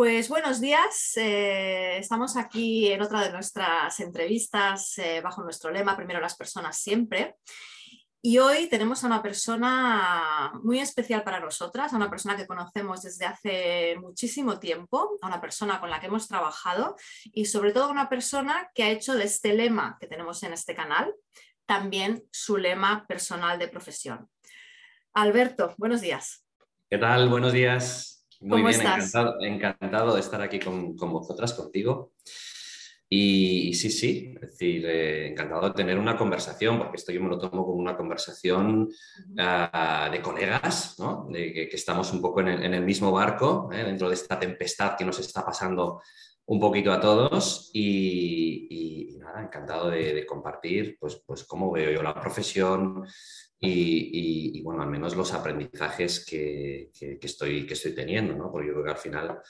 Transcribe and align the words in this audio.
Pues 0.00 0.30
buenos 0.30 0.62
días. 0.62 1.12
Eh, 1.16 1.98
estamos 1.98 2.38
aquí 2.38 2.90
en 2.90 3.02
otra 3.02 3.20
de 3.20 3.32
nuestras 3.32 4.00
entrevistas 4.00 4.96
eh, 4.96 5.20
bajo 5.20 5.42
nuestro 5.42 5.70
lema 5.70 5.94
Primero 5.94 6.20
las 6.20 6.38
personas 6.38 6.78
siempre. 6.78 7.34
Y 8.22 8.38
hoy 8.38 8.66
tenemos 8.70 9.04
a 9.04 9.08
una 9.08 9.22
persona 9.22 10.52
muy 10.62 10.78
especial 10.78 11.22
para 11.22 11.38
nosotras, 11.38 11.92
a 11.92 11.96
una 11.96 12.08
persona 12.08 12.34
que 12.34 12.46
conocemos 12.46 13.02
desde 13.02 13.26
hace 13.26 13.98
muchísimo 14.00 14.58
tiempo, 14.58 15.18
a 15.20 15.26
una 15.26 15.38
persona 15.38 15.78
con 15.80 15.90
la 15.90 16.00
que 16.00 16.06
hemos 16.06 16.26
trabajado 16.28 16.96
y 17.24 17.44
sobre 17.44 17.72
todo 17.72 17.90
una 17.90 18.08
persona 18.08 18.70
que 18.74 18.84
ha 18.84 18.90
hecho 18.90 19.12
de 19.12 19.24
este 19.24 19.52
lema 19.52 19.98
que 20.00 20.06
tenemos 20.06 20.42
en 20.44 20.54
este 20.54 20.74
canal 20.74 21.12
también 21.66 22.24
su 22.32 22.56
lema 22.56 23.04
personal 23.06 23.58
de 23.58 23.68
profesión. 23.68 24.30
Alberto, 25.12 25.74
buenos 25.76 26.00
días. 26.00 26.46
¿Qué 26.88 26.96
tal? 26.96 27.28
Buenos 27.28 27.52
días. 27.52 28.19
Muy 28.40 28.62
bien, 28.62 28.80
Encantado, 29.40 30.14
de 30.14 30.20
estar 30.20 30.40
aquí 30.40 30.58
con, 30.58 30.96
vosotras, 30.96 31.52
contigo. 31.52 32.12
Y, 33.12 33.74
sí, 33.74 33.90
sí, 33.90 34.34
es 34.34 34.40
decir, 34.40 34.86
eh, 34.86 35.28
encantado 35.28 35.68
de 35.68 35.74
tener 35.74 35.98
una 35.98 36.16
conversación, 36.16 36.78
porque 36.78 36.96
esto 36.96 37.12
yo 37.12 37.20
me 37.20 37.28
lo 37.28 37.38
tomo 37.38 37.66
como 37.66 37.78
una 37.78 37.96
conversación 37.96 38.88
ah, 39.36 40.08
de 40.10 40.22
colegas, 40.22 40.94
¿no? 41.00 41.26
de 41.28 41.52
que, 41.52 41.68
estamos 41.72 42.12
un 42.12 42.22
poco 42.22 42.40
en 42.40 42.72
el, 42.72 42.84
mismo 42.84 43.10
barco, 43.10 43.68
¿eh? 43.72 43.82
dentro 43.84 44.08
de 44.08 44.14
esta 44.14 44.38
tempestad 44.38 44.96
que 44.96 45.04
nos 45.04 45.18
está 45.18 45.44
pasando 45.44 46.00
un 46.46 46.60
poquito 46.60 46.92
a 46.92 47.00
todos. 47.00 47.70
Y, 47.74 49.16
nada, 49.18 49.42
encantado 49.42 49.90
de, 49.90 50.24
compartir 50.24 50.96
pues, 50.98 51.22
pues 51.26 51.44
cómo 51.44 51.70
veo 51.72 51.90
yo 51.90 52.02
la 52.02 52.14
profesión, 52.14 53.04
y, 53.60 54.62
bueno, 54.62 54.82
al 54.82 54.88
menos 54.88 55.14
los 55.14 55.32
aprendizajes 55.34 56.24
que, 56.24 56.90
estoy, 57.20 57.66
que 57.66 57.74
estoy 57.74 57.94
teniendo, 57.94 58.34
¿no? 58.34 58.50
Porque 58.50 58.68
yo 58.68 58.72
creo 58.74 58.84
que 58.84 58.90
al 58.90 58.96
final 58.96 59.40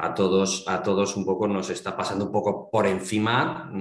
a 0.00 0.14
todos, 0.14 0.64
a 0.68 0.82
todos 0.82 1.16
un 1.16 1.24
poco 1.24 1.48
nos 1.48 1.70
está 1.70 1.96
pasando 1.96 2.26
un 2.26 2.32
poco 2.32 2.70
por 2.70 2.86
encima 2.86 3.72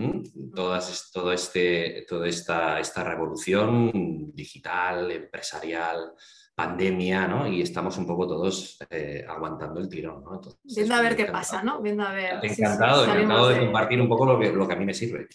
todas, 0.56 1.12
todo 1.12 1.32
este, 1.32 2.06
toda 2.08 2.28
esta, 2.28 2.80
esta 2.80 3.04
revolución 3.04 4.32
digital, 4.34 5.12
empresarial, 5.12 6.14
pandemia, 6.56 7.28
¿no? 7.28 7.48
Y 7.48 7.62
estamos 7.62 7.98
un 8.00 8.08
poco 8.08 8.28
todos 8.28 8.80
eh, 8.90 9.24
aguantando 9.30 9.80
el 9.80 9.88
tirón, 9.88 10.24
¿no? 10.24 10.42
Viendo 10.64 10.96
a 10.96 11.02
ver 11.02 11.16
qué 11.16 11.26
pasa, 11.26 11.62
¿no? 11.62 11.82
Viendo 11.84 12.02
a 12.02 12.14
ver. 12.14 12.40
Encantado, 12.42 13.06
encantado 13.06 13.50
de 13.50 13.60
compartir 13.60 14.02
un 14.02 14.10
poco 14.10 14.26
lo 14.26 14.40
que, 14.40 14.52
lo 14.52 14.68
que 14.68 14.74
a 14.74 14.78
mí 14.78 14.86
me 14.86 14.96
sirve. 14.96 15.28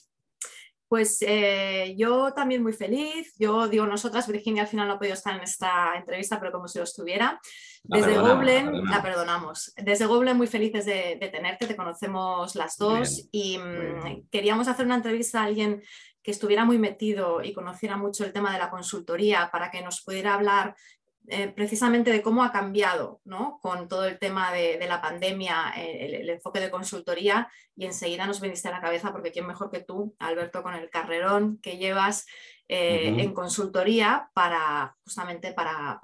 Pues 0.93 1.25
eh, 1.27 1.95
yo 1.97 2.35
también 2.35 2.63
muy 2.63 2.75
feliz. 2.75 3.35
Yo 3.39 3.67
digo 3.67 3.87
nosotras, 3.87 4.29
Virginia 4.29 4.65
al 4.65 4.69
final 4.69 4.89
no 4.89 4.93
ha 4.93 4.99
podido 4.99 5.15
estar 5.15 5.35
en 5.35 5.41
esta 5.41 5.97
entrevista, 5.97 6.39
pero 6.39 6.53
como 6.53 6.69
si 6.69 6.77
lo 6.77 6.85
estuviera. 6.85 7.41
Desde 7.83 8.19
Goblen, 8.19 8.85
la 8.85 9.01
perdonamos. 9.01 9.73
Desde 9.79 10.05
Goblen 10.05 10.37
muy 10.37 10.49
felices 10.49 10.85
de, 10.85 11.17
tenerte, 11.33 11.67
te 11.67 11.77
conocemos 11.77 12.55
las 12.57 12.77
dos 12.77 13.27
y 13.33 13.57
mm, 13.57 14.29
queríamos 14.31 14.69
hacer 14.69 14.85
una 14.85 14.97
entrevista 14.97 15.41
a 15.41 15.45
alguien 15.45 15.83
que 16.23 16.31
estuviera 16.31 16.67
muy 16.67 16.79
metido 16.79 17.43
y 17.43 17.55
conociera 17.55 17.97
mucho 17.97 18.27
el 18.27 18.35
tema 18.35 18.53
de 18.53 18.59
la 18.59 18.69
consultoría 18.69 19.49
para 19.51 19.71
que 19.71 19.81
nos 19.81 20.03
pudiera 20.03 20.35
hablar 20.35 20.77
eh, 21.29 21.49
precisamente 21.49 22.11
de 22.11 22.21
cómo 22.21 22.43
ha 22.43 22.51
cambiado 22.51 23.21
¿no? 23.25 23.61
con 23.63 23.89
todo 23.89 24.07
el 24.07 24.19
tema 24.19 24.53
de, 24.53 24.85
la 24.89 25.01
pandemia 25.01 25.73
eh, 25.77 26.21
el, 26.21 26.29
enfoque 26.29 26.59
de 26.59 26.71
consultoría 26.71 27.49
y 27.77 27.87
enseguida 27.87 28.27
nos 28.27 28.41
viniste 28.41 28.69
a 28.69 28.73
la 28.73 28.81
cabeza 28.81 29.13
porque 29.13 29.31
quién 29.31 29.47
mejor 29.47 29.71
que 29.71 29.81
tú, 29.81 30.17
Alberto, 30.19 30.63
con 30.63 30.75
el 30.75 30.91
carrerón 30.91 31.59
que 31.63 31.79
llevas 31.79 32.27
eh, 32.69 33.17
en 33.19 33.35
consultoría 33.35 34.31
para 34.33 34.97
justamente 35.05 35.53
para, 35.53 36.01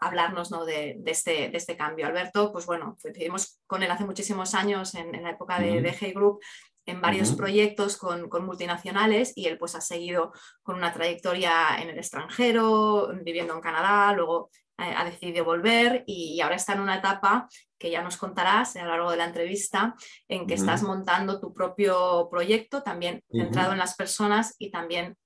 hablarnos 0.00 0.48
de, 0.64 0.98
este, 1.04 1.50
de, 1.50 1.56
este, 1.58 1.76
cambio. 1.76 2.06
Alberto, 2.06 2.52
pues 2.52 2.64
bueno, 2.64 2.96
coincidimos 3.02 3.60
con 3.66 3.82
él 3.82 3.90
hace 3.90 4.06
muchísimos 4.06 4.54
años 4.54 4.94
en, 4.94 5.22
la 5.22 5.30
época 5.30 5.58
de, 5.58 5.78
uh 5.78 6.14
Group 6.14 6.40
en 6.86 7.00
varios 7.00 7.32
proyectos 7.32 7.96
con, 7.96 8.28
con, 8.28 8.46
multinacionales 8.46 9.32
y 9.36 9.46
él 9.46 9.58
pues 9.58 9.74
ha 9.74 9.80
seguido 9.80 10.32
con 10.62 10.76
una 10.76 10.92
trayectoria 10.92 11.78
en 11.80 11.90
el 11.90 11.98
extranjero, 11.98 13.10
viviendo 13.22 13.54
en 13.54 13.60
Canadá, 13.60 14.12
luego 14.12 14.50
eh, 14.78 14.94
ha 14.94 15.04
decidido 15.06 15.42
volver 15.42 16.04
y, 16.06 16.38
ahora 16.42 16.56
está 16.56 16.74
en 16.74 16.80
una 16.80 16.96
etapa 16.96 17.48
que 17.78 17.90
ya 17.90 18.02
nos 18.02 18.18
contarás 18.18 18.76
a 18.76 18.82
lo 18.82 18.90
largo 18.90 19.10
de 19.10 19.16
la 19.16 19.24
entrevista, 19.24 19.94
en 20.28 20.46
que 20.46 20.54
estás 20.54 20.82
montando 20.82 21.40
tu 21.40 21.54
propio 21.54 22.28
proyecto, 22.30 22.82
también 22.82 23.22
centrado 23.30 23.72
en 23.72 23.78
las 23.78 23.96
personas 23.96 24.54
y 24.58 24.70
también 24.70 25.16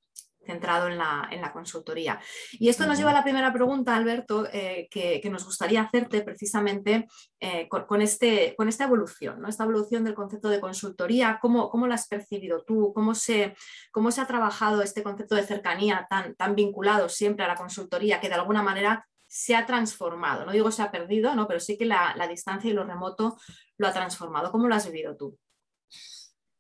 centrado 0.51 0.89
en 0.89 0.99
la, 0.99 1.29
en 1.31 1.41
la 1.41 1.53
consultoría. 1.53 2.21
Y 2.53 2.69
esto 2.69 2.87
nos 2.87 2.99
lleva 2.99 3.11
a 3.11 3.15
la 3.15 3.23
primera 3.23 3.53
pregunta, 3.53 3.95
Alberto, 3.95 4.47
eh, 4.53 4.89
que, 4.91 5.31
nos 5.31 5.45
gustaría 5.45 5.83
hacerte 5.83 6.23
precisamente 6.23 7.07
eh, 7.39 7.69
con, 7.69 8.03
este, 8.03 8.55
con 8.57 8.69
esta 8.69 8.85
evolución, 8.85 9.41
¿no? 9.41 9.49
esta 9.49 9.63
evolución 9.63 10.03
del 10.03 10.15
concepto 10.15 10.49
de 10.49 10.61
consultoría, 10.61 11.39
¿cómo, 11.41 11.71
cómo 11.71 11.87
la 11.87 11.95
has 11.95 12.09
percibido 12.09 12.65
tú? 12.65 12.93
¿Cómo 12.93 13.15
se, 13.15 13.55
¿Cómo 13.93 14.11
se 14.11 14.21
ha 14.21 14.27
trabajado 14.27 14.83
este 14.83 15.05
concepto 15.05 15.37
de 15.37 15.47
cercanía 15.47 16.09
tan, 16.11 16.35
tan 16.35 16.57
vinculado 16.57 17.09
siempre 17.09 17.45
a 17.45 17.49
la 17.49 17.55
consultoría 17.55 18.21
que 18.21 18.29
de 18.29 18.35
alguna 18.35 18.63
manera 18.63 19.07
se 19.29 19.55
ha 19.55 19.67
transformado? 19.67 20.45
No 20.45 20.53
digo 20.53 20.73
se 20.73 20.83
ha 20.83 20.91
perdido, 20.91 21.35
¿no? 21.37 21.47
pero 21.47 21.61
sí 21.61 21.79
que 21.79 21.87
la, 21.87 22.15
la 22.17 22.27
distancia 22.27 22.69
y 22.69 22.75
lo 22.75 22.85
remoto 22.85 23.39
lo 23.79 23.87
ha 23.87 23.93
transformado. 23.93 24.51
¿Cómo 24.51 24.67
lo 24.67 24.75
has 24.75 24.87
vivido 24.87 25.17
tú? 25.17 25.39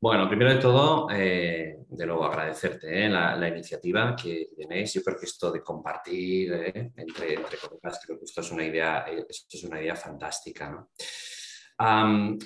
Bueno, 0.03 0.27
primero 0.29 0.55
de 0.55 0.57
todo, 0.57 1.09
eh, 1.11 1.77
de 1.87 2.07
nuevo 2.07 2.25
agradecerte 2.25 3.05
eh, 3.05 3.09
la, 3.11 3.49
iniciativa 3.49 4.17
que 4.17 4.49
tenéis. 4.57 4.95
Yo 4.95 5.03
creo 5.03 5.19
que 5.19 5.27
esto 5.27 5.53
de 5.53 5.63
compartir 5.63 6.55
eh, 6.55 6.93
entre, 6.97 7.35
entre 7.35 7.59
colegas, 7.59 8.01
creo 8.03 8.19
que 8.19 8.25
esto 8.25 8.41
es 8.41 8.51
una 8.51 8.65
idea, 8.65 9.05
esto 9.29 9.59
es 9.59 9.65
una 9.65 9.79
idea 9.79 9.95
fantástica. 9.95 10.89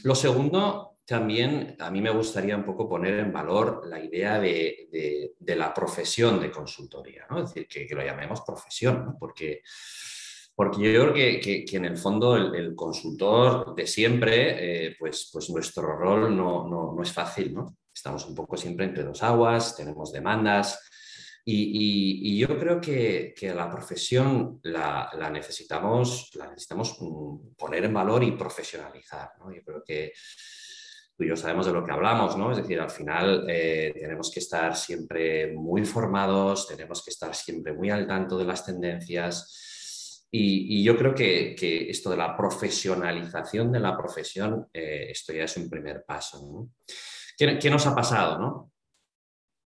lo 0.03 0.15
segundo, 0.17 0.97
también 1.07 1.77
a 1.79 1.93
mí 1.93 2.01
me 2.01 2.11
gustaría 2.11 2.57
un 2.57 2.65
poco 2.65 2.89
poner 2.89 3.21
en 3.21 3.33
valor 3.33 3.87
la 3.87 4.01
idea 4.01 4.41
de, 4.41 5.37
la 5.47 5.73
profesión 5.73 6.41
de 6.41 6.51
consultoría, 6.51 7.25
¿no? 7.31 7.39
es 7.39 7.55
decir, 7.55 7.69
que, 7.69 7.87
que 7.87 7.95
lo 7.95 8.05
llamemos 8.05 8.41
profesión, 8.41 9.05
¿no? 9.05 9.17
porque 9.17 9.63
porque 10.55 10.93
yo 10.93 11.13
creo 11.13 11.15
que, 11.15 11.65
en 11.73 11.85
el 11.85 11.97
fondo 11.97 12.37
el, 12.37 12.75
consultor 12.75 13.75
de 13.75 13.87
siempre, 13.87 14.87
eh, 14.87 14.97
pues, 14.99 15.31
pues 15.33 15.51
nuestro 15.51 15.97
rol 15.97 16.37
no, 16.37 16.97
es 17.03 17.13
fácil, 17.13 17.55
¿no? 17.55 17.77
Estamos 17.93 18.27
un 18.27 18.35
poco 18.35 18.57
siempre 18.57 18.87
entre 18.87 19.05
dos 19.05 19.23
aguas, 19.23 19.77
tenemos 19.77 20.13
demandas 20.13 20.81
y, 21.45 22.39
yo 22.39 22.59
creo 22.59 22.81
que, 22.81 23.35
la 23.55 23.71
profesión 23.71 24.61
la, 24.63 25.11
necesitamos, 25.33 26.31
la 26.35 26.49
necesitamos 26.49 26.97
mm, 27.01 27.55
poner 27.57 27.85
en 27.85 27.95
valor 27.95 28.23
y 28.25 28.33
profesionalizar, 28.33 29.33
¿no? 29.39 29.53
Yo 29.53 29.63
creo 29.63 29.83
que 29.85 30.13
tú 31.17 31.25
y 31.25 31.29
yo 31.29 31.37
sabemos 31.37 31.67
de 31.67 31.73
lo 31.73 31.85
que 31.85 31.93
hablamos, 31.93 32.37
¿no? 32.37 32.51
Es 32.51 32.59
decir, 32.59 32.81
al 32.81 32.91
final 32.91 33.47
eh, 33.49 33.93
tenemos 33.95 34.31
que 34.31 34.41
estar 34.41 34.75
siempre 34.75 35.53
muy 35.53 35.85
formados, 35.85 36.67
tenemos 36.67 37.05
que 37.05 37.11
estar 37.11 37.35
siempre 37.35 37.73
muy 37.73 37.91
al 37.91 38.07
tanto 38.07 38.39
de 38.39 38.45
las 38.45 38.65
tendencias, 38.65 39.74
y, 40.37 40.83
yo 40.83 40.97
creo 40.97 41.15
que, 41.15 41.55
esto 41.89 42.11
de 42.11 42.17
la 42.17 42.37
profesionalización 42.37 43.71
de 43.71 43.79
la 43.79 43.97
profesión, 43.97 44.69
eh, 44.73 45.07
esto 45.11 45.33
ya 45.33 45.45
es 45.45 45.57
un 45.57 45.71
primer 45.71 46.05
paso. 46.05 46.71
¿Qué, 47.39 47.71
nos 47.71 47.87
ha 47.87 47.95
pasado? 47.95 48.39
¿no? 48.41 48.73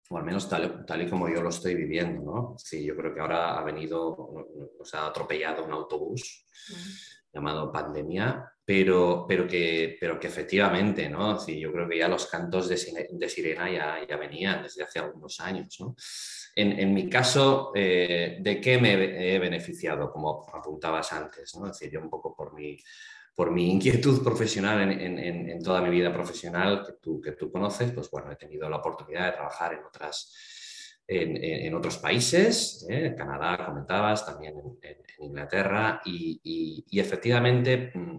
O 0.10 0.18
al 0.18 0.24
menos 0.24 0.50
tal, 0.50 1.02
y 1.02 1.08
como 1.08 1.30
yo 1.30 1.44
lo 1.44 1.50
estoy 1.50 1.76
viviendo. 1.76 2.24
¿no? 2.24 2.56
Sí, 2.58 2.84
yo 2.84 2.96
creo 2.96 3.14
que 3.14 3.22
ahora 3.22 3.60
ha 3.60 3.64
venido, 3.64 4.18
nos 4.80 4.94
ha 4.96 5.06
atropellado 5.06 5.66
un 5.66 5.74
autobús 5.74 6.48
llamado 7.32 7.72
pandemia, 7.72 8.52
pero, 8.64 9.26
pero, 9.28 9.48
que, 9.48 9.98
pero 10.00 10.20
que 10.20 10.28
efectivamente, 10.28 11.10
¿no? 11.10 11.38
Sí, 11.38 11.60
yo 11.60 11.72
creo 11.72 11.88
que 11.88 12.00
ya 12.00 12.08
los 12.08 12.26
cantos 12.26 12.70
de, 12.70 13.08
de 13.12 13.30
sirena 13.30 13.70
ya, 13.70 14.08
ya 14.08 14.18
venían 14.18 14.64
desde 14.64 14.82
hace 14.82 14.98
algunos 14.98 15.40
años. 15.42 15.78
¿no? 15.80 15.96
En, 16.58 16.94
mi 16.94 17.10
caso, 17.10 17.74
eh, 17.76 18.38
¿de 18.40 18.62
qué 18.62 18.78
me 18.78 18.94
he 19.36 19.38
beneficiado? 19.40 20.10
Como 20.10 20.46
apuntabas 20.54 21.12
antes. 21.12 21.54
Es 21.54 21.62
decir, 21.62 21.92
yo 21.92 22.00
un 22.00 22.10
poco 22.10 22.34
por 22.34 22.54
mi, 22.54 22.78
por 23.36 23.52
mi 23.52 23.70
inquietud 23.70 24.24
profesional 24.24 24.90
en, 24.90 25.62
toda 25.62 25.82
mi 25.82 25.90
vida 25.90 26.14
profesional 26.14 26.84
que 26.86 26.94
tú, 26.94 27.20
que 27.20 27.34
tú 27.34 27.52
conoces, 27.52 27.92
pues 27.92 28.10
bueno, 28.10 28.32
he 28.32 28.38
tenido 28.38 28.70
la 28.70 28.78
oportunidad 28.78 29.26
de 29.26 29.32
trabajar 29.34 29.74
en, 29.74 29.84
otras, 29.84 30.34
en, 31.06 31.76
otros 31.76 31.98
países, 31.98 32.86
¿eh? 32.90 33.14
Canadá, 33.18 33.66
comentabas, 33.66 34.26
también 34.26 34.56
en, 34.82 34.98
Inglaterra, 35.20 36.02
y, 36.06 36.40
y, 36.90 37.00
efectivamente 37.00 37.92
mm, 37.94 38.18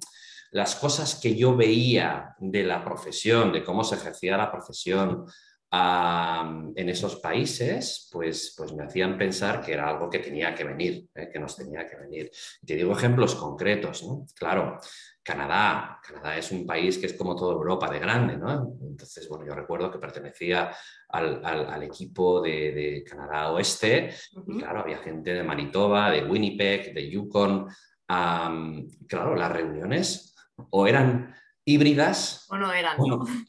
las 0.53 0.77
cosas 0.77 1.19
que 1.21 1.35
yo 1.35 1.57
veía 1.57 2.35
de 2.39 2.65
la 2.65 2.85
profesión, 2.85 3.53
de 3.53 3.65
cómo 3.65 3.85
se 3.85 3.97
ejercía 3.97 4.37
la 4.37 4.51
profesión, 4.51 5.27
en 5.73 6.89
esos 6.89 7.17
países, 7.17 8.09
pues, 8.13 8.55
pues 8.57 8.73
me 8.73 8.85
hacían 8.85 9.19
pensar 9.19 9.61
que 9.61 9.73
era 9.73 9.89
algo 9.89 10.09
que 10.09 10.21
tenía 10.21 10.55
que 10.55 10.65
venir, 10.65 11.09
¿eh? 11.15 11.29
que 11.33 11.39
nos 11.39 11.57
tenía 11.57 11.87
que 11.87 11.97
venir. 11.97 12.31
Te 12.65 12.77
digo 12.77 12.93
ejemplos 12.93 13.35
concretos, 13.35 14.05
¿no? 14.05 14.27
Claro, 14.35 14.79
Canadá. 15.23 15.99
Canadá 16.07 16.37
es 16.37 16.53
un 16.53 16.65
país 16.65 16.99
que 16.99 17.07
es 17.07 17.15
como 17.15 17.35
toda 17.35 17.55
Europa 17.55 17.91
de 17.91 17.99
grande, 17.99 18.37
¿no? 18.37 18.75
Entonces, 18.81 19.29
bueno, 19.29 19.45
yo 19.45 19.55
recuerdo 19.55 19.91
que 19.91 19.99
pertenecía 19.99 20.73
al, 21.09 21.45
al, 21.45 21.83
equipo 21.83 22.41
de, 22.41 22.73
de, 22.73 23.05
Canadá 23.05 23.51
Oeste 23.53 24.15
y 24.47 24.59
claro, 24.59 24.81
había 24.81 24.99
gente 24.99 25.35
de 25.35 25.43
Manitoba, 25.43 26.11
de 26.11 26.25
Winnipeg, 26.25 26.95
de 26.95 27.11
Yukon. 27.11 27.69
claro, 28.07 29.35
las 29.35 29.53
reuniones 29.53 30.35
o 30.71 30.87
eran 30.87 31.35
híbridas 31.65 32.47
o 32.49 32.57
no 32.57 32.73
eran. 32.73 32.97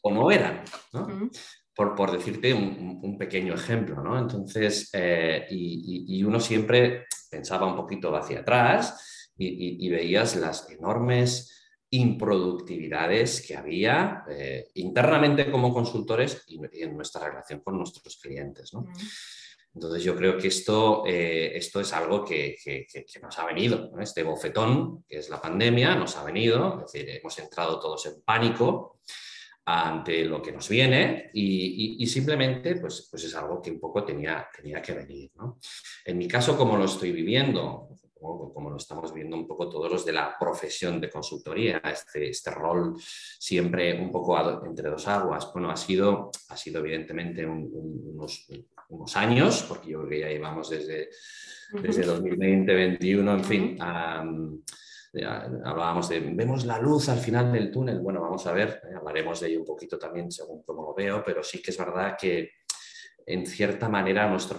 O 0.01 0.11
no, 0.11 0.31
eran 0.31 0.63
por, 1.77 2.11
decirte 2.11 2.53
un, 2.53 3.17
pequeño 3.19 3.53
ejemplo. 3.53 4.01
¿no? 4.01 4.17
Entonces, 4.17 4.89
eh, 4.93 5.45
y, 5.49 6.23
uno 6.23 6.39
siempre 6.39 7.05
pensaba 7.29 7.67
un 7.67 7.75
poquito 7.75 8.15
hacia 8.15 8.39
atrás 8.39 9.31
y, 9.37 9.87
veías 9.89 10.35
las 10.35 10.69
enormes 10.71 11.53
improductividades 11.89 13.45
que 13.47 13.55
había 13.55 14.23
eh, 14.29 14.69
internamente 14.73 15.49
como 15.51 15.73
consultores 15.73 16.43
y, 16.47 16.59
en 16.81 16.95
nuestra 16.95 17.29
relación 17.29 17.61
con 17.61 17.77
nuestros 17.77 18.17
clientes. 18.17 18.73
¿no? 18.73 18.87
Entonces 19.75 20.03
yo 20.03 20.15
creo 20.15 20.37
que 20.37 20.47
esto, 20.47 21.03
eh, 21.05 21.55
esto 21.55 21.79
es 21.79 21.93
algo 21.93 22.25
que, 22.25 22.57
nos 23.21 23.37
ha 23.37 23.45
venido, 23.45 23.91
este 23.99 24.23
bofetón, 24.23 25.03
que 25.07 25.19
es 25.19 25.29
la 25.29 25.39
pandemia, 25.39 25.95
nos 25.95 26.17
ha 26.17 26.23
venido, 26.23 26.83
es 26.83 26.91
decir, 26.91 27.09
hemos 27.11 27.37
entrado 27.37 27.79
todos 27.79 28.03
en 28.07 28.21
pánico 28.23 28.99
ante 29.69 30.23
lo 30.23 30.41
que 30.41 30.53
nos 30.53 30.69
viene 30.69 31.29
y, 31.33 32.05
simplemente 32.07 32.77
pues, 32.77 33.09
pues 33.11 33.25
es 33.25 33.35
algo 33.35 33.61
que 33.61 33.69
un 33.69 33.81
poco 33.81 34.05
tenía, 34.05 34.47
tenía 34.55 34.81
que 34.81 34.93
venir. 34.93 35.31
En 36.05 36.17
mi 36.17 36.25
caso, 36.25 36.57
como 36.57 36.77
lo 36.77 36.85
estoy 36.85 37.11
viviendo, 37.11 37.89
como, 38.17 38.69
lo 38.69 38.77
estamos 38.77 39.13
viendo 39.13 39.35
un 39.35 39.45
poco 39.45 39.67
todos 39.67 39.91
los 39.91 40.05
de 40.05 40.13
la 40.13 40.37
profesión 40.39 41.01
de 41.01 41.09
consultoría, 41.09 41.81
este, 41.83 42.29
este 42.29 42.49
rol 42.51 42.95
siempre 42.97 44.01
un 44.01 44.09
poco 44.09 44.39
entre 44.65 44.89
dos 44.89 45.05
aguas, 45.05 45.51
bueno, 45.51 45.69
ha 45.69 45.75
sido, 45.75 46.31
ha 46.47 46.55
sido 46.55 46.79
evidentemente 46.79 47.45
unos, 47.45 48.47
unos, 48.87 49.17
años, 49.17 49.65
porque 49.67 49.89
yo 49.89 49.99
creo 49.99 50.09
que 50.09 50.19
ya 50.21 50.29
llevamos 50.29 50.69
desde, 50.69 51.09
desde 51.73 52.05
2020, 52.05 52.71
2021, 52.71 53.33
en 53.33 53.43
fin. 53.43 53.77
Hablábamos 55.23 56.09
de, 56.09 56.19
vemos 56.19 56.65
la 56.65 56.79
luz 56.79 57.09
al 57.09 57.19
final 57.19 57.51
del 57.51 57.71
túnel, 57.71 57.99
bueno, 57.99 58.21
vamos 58.21 58.45
a 58.47 58.51
ver, 58.51 58.81
eh, 58.89 58.95
hablaremos 58.95 59.39
de 59.39 59.47
ello 59.47 59.59
un 59.59 59.65
poquito 59.65 59.97
también 59.97 60.31
según 60.31 60.63
cómo 60.63 60.83
lo 60.83 60.93
veo, 60.93 61.23
pero 61.25 61.43
sí 61.43 61.61
que 61.61 61.71
es 61.71 61.77
verdad 61.77 62.15
que, 62.19 62.51
en 63.27 63.45
cierta 63.45 63.89
manera 63.89 64.29
nuestra, 64.29 64.57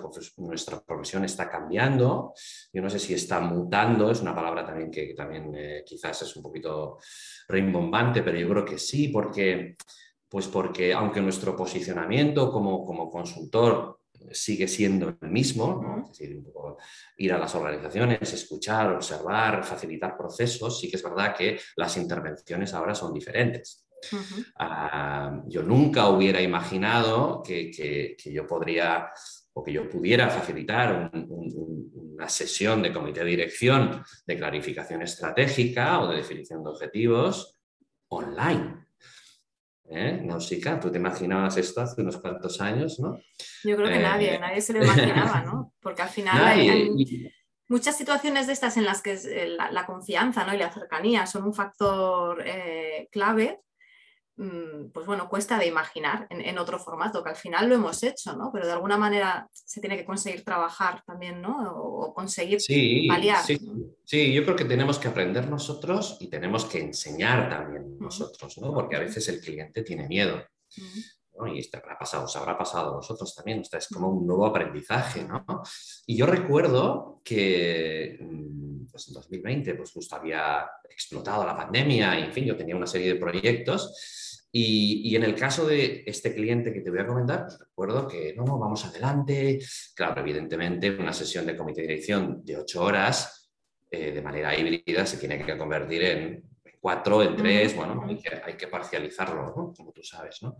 profesión 0.84 1.24
está 1.24 1.48
cambiando. 1.48 2.34
Yo 2.70 2.82
no 2.82 2.90
sé 2.90 2.98
si 2.98 3.14
está 3.14 3.40
mutando, 3.40 4.10
es 4.10 4.20
una 4.20 4.34
palabra 4.34 4.64
también 4.64 4.90
que 4.90 5.14
también 5.14 5.54
eh, 5.54 5.82
quizás 5.86 6.20
es 6.22 6.36
un 6.36 6.42
poquito 6.42 6.98
rimbombante, 7.48 8.22
pero 8.22 8.38
yo 8.38 8.46
creo 8.50 8.64
que 8.66 8.78
sí, 8.78 9.08
porque, 9.08 9.76
pues 10.28 10.48
porque 10.48 10.92
aunque 10.92 11.22
nuestro 11.22 11.56
posicionamiento 11.56 12.52
como, 12.52 12.84
como 12.84 13.08
consultor 13.08 13.97
sigue 14.32 14.68
siendo 14.68 15.16
el 15.20 15.30
mismo, 15.30 16.04
es 16.10 16.18
decir, 16.18 16.42
ir 17.18 17.32
a 17.32 17.38
las 17.38 17.54
organizaciones, 17.54 18.32
escuchar, 18.32 18.92
observar, 18.92 19.64
facilitar 19.64 20.16
procesos, 20.16 20.80
sí 20.80 20.90
que 20.90 20.96
es 20.96 21.02
verdad 21.02 21.34
que 21.34 21.58
las 21.76 21.96
intervenciones 21.96 22.74
ahora 22.74 22.94
son 22.94 23.12
diferentes. 23.12 23.88
Ah, 24.58 25.42
yo 25.46 25.62
nunca 25.62 26.08
hubiera 26.08 26.40
imaginado 26.40 27.42
que, 27.42 28.16
yo 28.24 28.46
podría 28.46 29.10
o 29.54 29.64
que 29.64 29.72
yo 29.72 29.88
pudiera 29.88 30.30
facilitar 30.30 31.10
una 31.12 32.28
sesión 32.28 32.82
de 32.82 32.92
comité 32.92 33.20
de 33.20 33.30
dirección 33.30 34.02
de 34.26 34.36
clarificación 34.36 35.02
estratégica 35.02 36.00
o 36.00 36.08
de 36.08 36.16
definición 36.16 36.62
de 36.62 36.70
objetivos 36.70 37.58
online. 38.08 38.87
¿Eh? 39.90 40.20
Nausicaa, 40.22 40.78
¿tú 40.78 40.90
te 40.90 40.98
imaginabas 40.98 41.56
esto 41.56 41.80
hace 41.80 42.02
unos 42.02 42.18
cuantos 42.18 42.60
años? 42.60 43.00
¿no? 43.00 43.18
Yo 43.64 43.76
creo 43.76 43.88
que 43.88 43.98
nadie, 43.98 44.34
eh, 44.34 44.38
nadie 44.38 44.60
se 44.60 44.74
lo 44.74 44.84
imaginaba, 44.84 45.42
¿no? 45.42 45.72
Porque 45.80 46.02
al 46.02 46.10
final 46.10 46.44
hay, 46.44 46.90
muchas 47.68 47.96
situaciones 47.96 48.46
de 48.46 48.52
estas 48.52 48.76
en 48.76 48.84
las 48.84 49.02
que 49.02 49.18
la, 49.56 49.86
confianza 49.86 50.44
¿no? 50.44 50.54
y 50.54 50.58
la 50.58 50.72
cercanía 50.72 51.26
son 51.26 51.44
un 51.44 51.54
factor 51.54 52.42
eh, 52.44 53.08
clave 53.10 53.60
pues 54.92 55.04
bueno, 55.04 55.28
cuesta 55.28 55.58
de 55.58 55.66
imaginar 55.66 56.28
en, 56.30 56.58
otro 56.58 56.78
formato, 56.78 57.24
que 57.24 57.30
al 57.30 57.36
final 57.36 57.68
lo 57.68 57.74
hemos 57.74 58.02
hecho, 58.04 58.36
¿no? 58.36 58.50
Pero 58.52 58.66
de 58.66 58.72
alguna 58.72 58.96
manera 58.96 59.48
se 59.52 59.80
tiene 59.80 59.96
que 59.96 60.04
conseguir 60.04 60.44
trabajar 60.44 61.02
también, 61.04 61.42
¿no? 61.42 61.72
O, 61.74 62.14
conseguir 62.14 62.60
sí, 62.60 63.08
Sí, 64.04 64.32
yo 64.32 64.44
creo 64.44 64.54
que 64.54 64.64
tenemos 64.64 64.98
que 64.98 65.08
aprender 65.08 65.48
nosotros 65.50 66.16
y 66.20 66.28
tenemos 66.28 66.64
que 66.64 66.80
enseñar 66.80 67.50
también 67.50 67.98
nosotros, 67.98 68.56
¿no? 68.58 68.72
Porque 68.72 68.96
a 68.96 69.00
veces 69.00 69.28
el 69.28 69.40
cliente 69.40 69.82
tiene 69.82 70.06
miedo. 70.06 70.40
Y 71.46 71.60
esto 71.60 71.78
habrá 71.78 71.98
pasado, 71.98 72.24
os 72.24 72.36
habrá 72.36 72.56
pasado 72.56 72.90
a 72.90 72.96
vosotros 72.96 73.34
también, 73.34 73.62
es 73.70 73.88
como 73.88 74.08
un 74.08 74.26
nuevo 74.26 74.46
aprendizaje, 74.46 75.24
¿no? 75.24 75.44
Y 76.06 76.16
yo 76.16 76.26
recuerdo 76.26 77.20
que 77.24 78.18
mm, 78.20 78.86
pues 78.90 79.08
en 79.08 79.14
2020, 79.14 79.74
pues 79.74 79.92
justo 79.92 80.16
había 80.16 80.68
explotado 80.90 81.44
la 81.44 81.56
pandemia 81.56 82.18
y, 82.18 82.24
en 82.24 82.32
fin, 82.32 82.44
yo 82.44 82.56
tenía 82.56 82.76
una 82.76 82.86
serie 82.86 83.14
de 83.14 83.20
proyectos 83.20 84.38
y, 84.50 85.14
en 85.14 85.24
el 85.24 85.34
caso 85.34 85.66
de 85.66 86.04
este 86.06 86.34
cliente 86.34 86.72
que 86.72 86.80
te 86.80 86.90
voy 86.90 87.00
a 87.00 87.06
comentar, 87.06 87.44
pues 87.44 87.58
recuerdo 87.58 88.08
que 88.08 88.34
no, 88.34 88.44
no, 88.44 88.58
vamos 88.58 88.84
adelante. 88.84 89.58
Claro, 89.94 90.20
evidentemente 90.20 90.90
una 90.90 91.12
sesión 91.12 91.44
de 91.44 91.56
comité 91.56 91.82
de 91.82 91.88
dirección 91.88 92.44
de 92.44 92.56
ocho 92.56 92.82
horas 92.82 93.50
eh, 93.90 94.12
de 94.12 94.22
manera 94.22 94.58
híbrida 94.58 95.06
se 95.06 95.18
tiene 95.18 95.44
que 95.44 95.56
convertir 95.56 96.02
en 96.02 96.44
cuatro, 96.80 97.22
en 97.22 97.36
tres, 97.36 97.74
bueno, 97.74 98.04
hay 98.06 98.16
que, 98.18 98.40
hay 98.44 98.54
que 98.54 98.68
parcializarlo, 98.68 99.46
¿no? 99.46 99.72
como 99.76 99.92
tú 99.92 100.02
sabes. 100.02 100.42
¿no? 100.42 100.56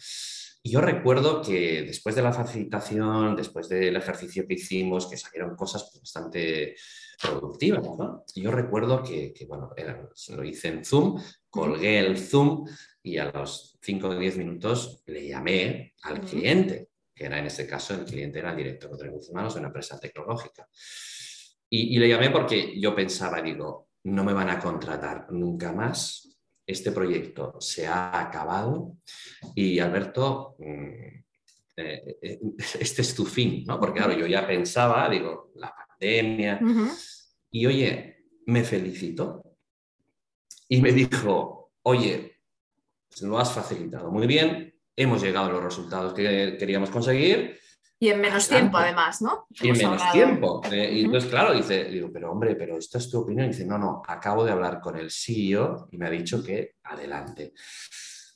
Y 0.63 0.71
yo 0.73 0.81
recuerdo 0.81 1.41
que 1.41 1.83
después 1.83 2.15
de 2.15 2.23
la 2.23 2.33
facilitación, 2.33 3.37
después 3.37 3.69
del 3.69 3.97
ejercicio 3.97 4.47
que 4.47 4.55
hicimos, 4.55 5.07
que 5.07 5.17
salieron 5.17 5.57
cosas 5.57 5.91
bastante 5.99 6.75
productivas, 7.23 7.83
¿no? 7.83 8.25
yo 8.35 8.51
recuerdo 8.51 9.03
que, 9.03 9.33
que 9.33 9.45
bueno, 9.47 9.71
lo 10.29 10.45
hice 10.45 10.69
en 10.69 10.85
Zoom, 10.85 11.21
colgué 11.51 11.99
el 12.01 12.19
Zoom 12.19 12.67
y 13.03 13.19
a 13.19 13.31
los 13.31 13.79
5 13.83 14.09
o 14.09 14.19
10 14.19 14.39
minutos 14.39 15.03
le 15.07 15.27
llamé 15.27 15.95
al 16.03 16.21
cliente, 16.21 16.91
que 17.15 17.25
era 17.25 17.39
en 17.39 17.47
este 17.47 17.67
caso 17.67 17.95
el 17.95 18.05
cliente 18.05 18.39
era 18.39 18.51
el 18.51 18.57
director 18.57 18.97
de 18.97 19.05
recursos 19.05 19.31
humanos 19.31 19.55
de 19.55 19.61
una 19.61 19.69
empresa 19.69 19.99
tecnológica. 19.99 20.69
Y, 21.71 21.99
le 21.99 22.09
llamé 22.09 22.31
porque 22.31 22.81
yo 22.81 22.95
pensaba, 22.95 23.43
digo, 23.43 23.89
no 24.05 24.25
me 24.25 24.33
van 24.33 24.49
a 24.49 24.59
contratar 24.59 25.27
nunca 25.31 25.73
más, 25.73 26.38
este 26.69 26.93
proyecto 26.93 27.57
se 27.61 27.87
ha 27.87 28.21
acabado 28.21 28.99
y 29.55 29.79
Alberto, 29.79 30.57
mm, 30.59 30.93
eh, 31.77 32.19
eh, 32.21 32.39
este 32.81 33.03
es 33.03 33.15
tu 33.15 33.25
fin, 33.25 33.65
¿no? 33.67 33.81
Porque 33.81 34.01
claro, 34.01 34.13
yo 34.13 34.27
ya 34.27 34.47
pensaba, 34.47 35.09
digo, 35.09 35.51
la 35.57 35.75
pandemia, 35.75 36.61
y 37.51 37.67
oye, 37.67 38.25
me 38.47 38.65
felicito 38.65 39.57
y 40.69 40.83
me 40.83 40.93
dijo, 40.93 41.73
oye, 41.83 42.37
lo 43.23 43.39
has 43.39 43.51
facilitado 43.51 44.11
muy 44.11 44.27
bien, 44.27 44.75
hemos 44.95 45.23
llegado 45.23 45.47
a 45.47 45.53
los 45.53 45.65
resultados 45.65 46.13
que 46.13 46.57
queríamos 46.59 46.91
conseguir. 46.91 47.59
Y 48.01 48.11
en 48.11 48.21
menos 48.21 48.49
tiempo, 48.49 48.77
además, 48.77 49.21
¿no? 49.21 49.47
Y 49.51 49.71
en 49.71 49.79
menos 49.79 50.13
tiempo. 50.13 50.63
Eh, 50.71 50.91
y 50.93 51.05
entonces, 51.05 51.29
claro, 51.29 51.53
dice, 51.53 51.85
digo, 51.85 52.11
pero 52.13 52.31
hombre, 52.31 52.55
pero 52.55 52.79
esta 52.79 52.99
es 52.99 53.11
tu 53.11 53.21
opinión. 53.21 53.47
Y 53.47 53.49
dice, 53.49 53.67
no, 53.67 53.77
no, 53.77 54.03
acabo 54.07 54.45
de 54.45 54.53
hablar 54.53 54.81
con 54.81 54.97
el 54.97 55.11
CEO 55.11 55.89
y 55.91 55.99
me 55.99 56.07
ha 56.07 56.11
dicho 56.11 56.43
que 56.43 56.77
adelante. 56.85 57.55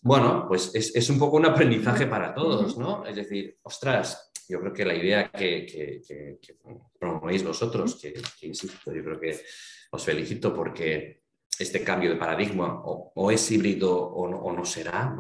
Bueno, 0.01 0.47
pues 0.49 0.75
es, 0.75 1.11
un 1.11 1.19
poco 1.19 1.37
un 1.37 1.47
aprendizaje 1.47 2.07
para 2.07 2.35
todos, 2.35 2.77
¿no? 2.77 3.07
Es 3.07 3.15
decir, 3.15 3.57
ostras, 3.63 4.33
yo 4.49 4.59
creo 4.61 4.73
que 4.73 4.85
la 4.85 4.95
idea 4.95 5.31
que, 5.31 5.65
que, 5.65 6.59
promovéis 6.99 7.45
vosotros, 7.45 7.95
que, 7.95 8.13
insisto, 8.47 8.93
yo 8.93 9.05
creo 9.05 9.21
que 9.21 9.41
os 9.93 10.05
felicito 10.05 10.53
porque 10.53 11.23
este 11.57 11.85
cambio 11.85 12.11
de 12.11 12.17
paradigma 12.17 12.83
o, 12.85 13.31
es 13.31 13.49
híbrido 13.53 13.97
o 13.97 14.53
no, 14.53 14.65
será, 14.65 15.15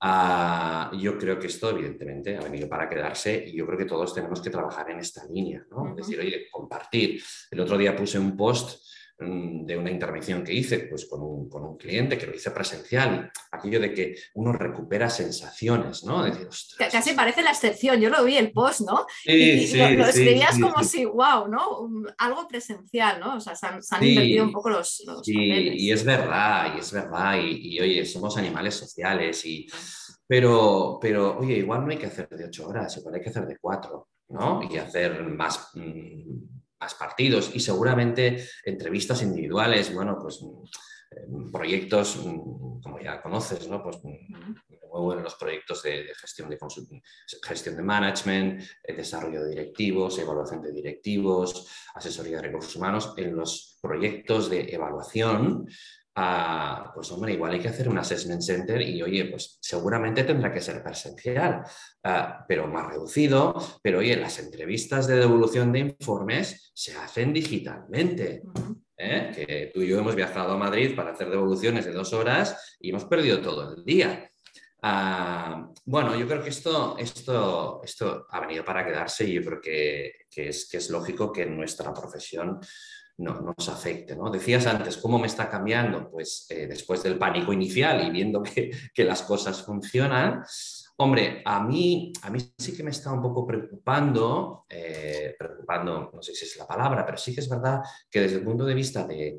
ah, 0.00 0.90
yo 0.98 1.18
creo 1.18 1.38
que 1.38 1.46
esto 1.46 1.70
evidentemente 1.70 2.36
ha 2.36 2.40
venido 2.40 2.68
para 2.68 2.88
quedarse 2.88 3.44
y 3.46 3.56
yo 3.56 3.66
creo 3.66 3.78
que 3.78 3.84
todos 3.84 4.14
tenemos 4.14 4.40
que 4.40 4.50
trabajar 4.50 4.90
en 4.90 4.98
esta 4.98 5.24
línea, 5.26 5.64
¿no? 5.70 5.90
Es 5.90 5.96
decir, 5.96 6.18
oye, 6.20 6.48
compartir. 6.50 7.22
El 7.50 7.60
otro 7.60 7.76
día 7.78 7.96
puse 7.96 8.18
un 8.18 8.36
post 8.36 8.82
de 9.20 9.76
una 9.76 9.90
intervención 9.90 10.42
que 10.42 10.54
hice 10.54 10.78
pues, 10.80 11.06
con, 11.06 11.20
un, 11.22 11.76
cliente 11.76 12.16
que 12.16 12.26
lo 12.26 12.34
hice 12.34 12.50
presencial, 12.50 13.30
aquello 13.52 13.78
de 13.78 13.92
que 13.92 14.14
uno 14.34 14.52
recupera 14.52 15.10
sensaciones, 15.10 16.04
¿no? 16.04 16.24
Decir, 16.24 16.48
Casi 16.90 17.12
parece 17.12 17.42
la 17.42 17.50
excepción, 17.50 18.00
yo 18.00 18.08
lo 18.08 18.24
vi 18.24 18.38
el 18.38 18.50
post, 18.50 18.80
¿no? 18.80 19.06
y, 19.24 19.66
lo, 19.76 20.06
escribías 20.06 20.58
como 20.58 20.82
si, 20.82 21.04
wow, 21.04 21.48
¿no? 21.48 21.90
Algo 22.18 22.48
presencial, 22.48 23.20
¿no? 23.20 23.36
O 23.36 23.40
sea, 23.40 23.54
se 23.54 23.66
han, 23.66 24.04
invertido 24.04 24.44
un 24.44 24.52
poco 24.52 24.70
los, 24.70 25.02
los 25.06 25.20
Y 25.26 25.90
es 25.90 26.04
verdad, 26.04 26.74
y 26.76 26.80
es 26.80 26.92
verdad, 26.92 27.38
y, 27.42 27.78
oye, 27.78 28.06
somos 28.06 28.38
animales 28.38 28.74
sociales, 28.74 29.44
y, 29.44 29.66
pero, 30.26 30.98
pero 31.00 31.38
oye, 31.38 31.58
igual 31.58 31.84
no 31.84 31.90
hay 31.90 31.98
que 31.98 32.06
hacer 32.06 32.28
de 32.28 32.46
ocho 32.46 32.68
horas, 32.68 32.96
igual 32.96 33.16
hay 33.16 33.20
que 33.20 33.30
hacer 33.30 33.46
de 33.46 33.58
cuatro, 33.58 34.08
¿no? 34.28 34.62
Y 34.62 34.78
hacer 34.78 35.22
más... 35.24 35.72
Mm, 35.74 36.59
más 36.80 36.94
partidos 36.94 37.50
y 37.54 37.60
seguramente 37.60 38.48
entrevistas 38.64 39.22
individuales, 39.22 39.94
bueno, 39.94 40.18
pues 40.20 40.40
mm, 40.42 41.50
proyectos, 41.50 42.16
mm, 42.24 42.80
como 42.80 42.98
ya 43.00 43.20
conoces, 43.20 43.68
¿no? 43.68 43.82
Pues 43.82 43.98
mm, 44.02 44.54
en 45.12 45.22
los 45.22 45.34
proyectos 45.36 45.82
de, 45.82 46.12
gestión, 46.20 46.50
de 46.50 46.58
gestión 47.42 47.76
de 47.76 47.82
management, 47.82 48.62
eh, 48.82 48.94
desarrollo 48.94 49.44
de 49.44 49.50
directivos, 49.50 50.18
evaluación 50.18 50.62
de 50.62 50.72
directivos, 50.72 51.68
asesoría 51.94 52.36
de 52.36 52.42
recursos 52.42 52.74
humanos, 52.76 53.14
en 53.16 53.36
los 53.36 53.78
proyectos 53.80 54.50
de 54.50 54.74
evaluación, 54.74 55.66
Pues 56.14 57.10
hombre, 57.12 57.32
igual 57.32 57.52
hay 57.52 57.60
que 57.60 57.68
hacer 57.68 57.88
un 57.88 57.98
assessment 57.98 58.42
center 58.42 58.82
y 58.82 59.02
oye, 59.02 59.26
pues 59.26 59.58
seguramente 59.60 60.24
tendrá 60.24 60.52
que 60.52 60.60
ser 60.60 60.82
presencial, 60.82 61.62
ah, 62.04 62.44
pero 62.46 62.66
más 62.66 62.88
reducido, 62.88 63.54
pero 63.82 64.00
oye, 64.00 64.16
las 64.16 64.38
entrevistas 64.38 65.06
de 65.06 65.16
devolución 65.16 65.72
de 65.72 65.78
informes 65.80 66.72
se 66.74 66.96
hacen 66.96 67.32
digitalmente. 67.32 68.42
¿eh? 68.96 69.32
Que 69.34 69.70
tú 69.72 69.80
y 69.80 69.88
yo 69.88 69.98
hemos 69.98 70.14
viajado 70.14 70.52
a 70.52 70.58
Madrid 70.58 70.94
para 70.94 71.12
hacer 71.12 71.30
devoluciones 71.30 71.86
de 71.86 71.92
dos 71.92 72.12
horas 72.12 72.76
y 72.80 72.90
hemos 72.90 73.04
perdido 73.04 73.40
todo 73.40 73.74
el 73.74 73.84
día. 73.84 74.30
Ah, 74.82 75.70
bueno, 75.84 76.16
yo 76.16 76.26
creo 76.26 76.42
que 76.42 76.50
esto, 76.50 76.96
esto, 76.98 77.80
esto 77.84 78.26
ha 78.30 78.40
venido 78.40 78.64
para 78.64 78.84
quedarse 78.84 79.26
y 79.26 79.34
yo 79.34 79.44
creo 79.44 79.60
que, 79.60 80.12
es, 80.34 80.68
que 80.70 80.78
es 80.78 80.90
lógico 80.90 81.32
que 81.32 81.42
en 81.42 81.56
nuestra 81.56 81.92
profesión 81.92 82.58
no, 83.20 83.54
nos 83.56 83.68
afecte. 83.68 84.16
¿no? 84.16 84.30
Decías 84.30 84.66
antes, 84.66 84.96
¿cómo 84.96 85.18
me 85.18 85.26
está 85.26 85.48
cambiando? 85.48 86.10
Pues 86.10 86.46
eh, 86.48 86.66
después 86.66 87.02
del 87.02 87.18
pánico 87.18 87.52
inicial 87.52 88.06
y 88.06 88.10
viendo 88.10 88.42
que, 88.94 89.04
las 89.04 89.22
cosas 89.22 89.62
funcionan, 89.62 90.42
hombre, 90.96 91.42
a 91.44 91.62
mí, 91.62 92.12
a 92.22 92.30
mí 92.30 92.38
sí 92.58 92.76
que 92.76 92.82
me 92.82 92.90
está 92.90 93.12
un 93.12 93.22
poco 93.22 93.46
preocupando, 93.46 94.64
eh, 94.68 95.34
preocupando, 95.38 96.10
no 96.12 96.22
sé 96.22 96.34
si 96.34 96.44
es 96.44 96.56
la 96.56 96.66
palabra, 96.66 97.04
pero 97.04 97.18
sí 97.18 97.34
que 97.34 97.40
es 97.40 97.48
verdad 97.48 97.80
que 98.10 98.20
desde 98.20 98.36
el 98.36 98.44
punto 98.44 98.64
de 98.64 98.74
vista 98.74 99.06
de, 99.06 99.38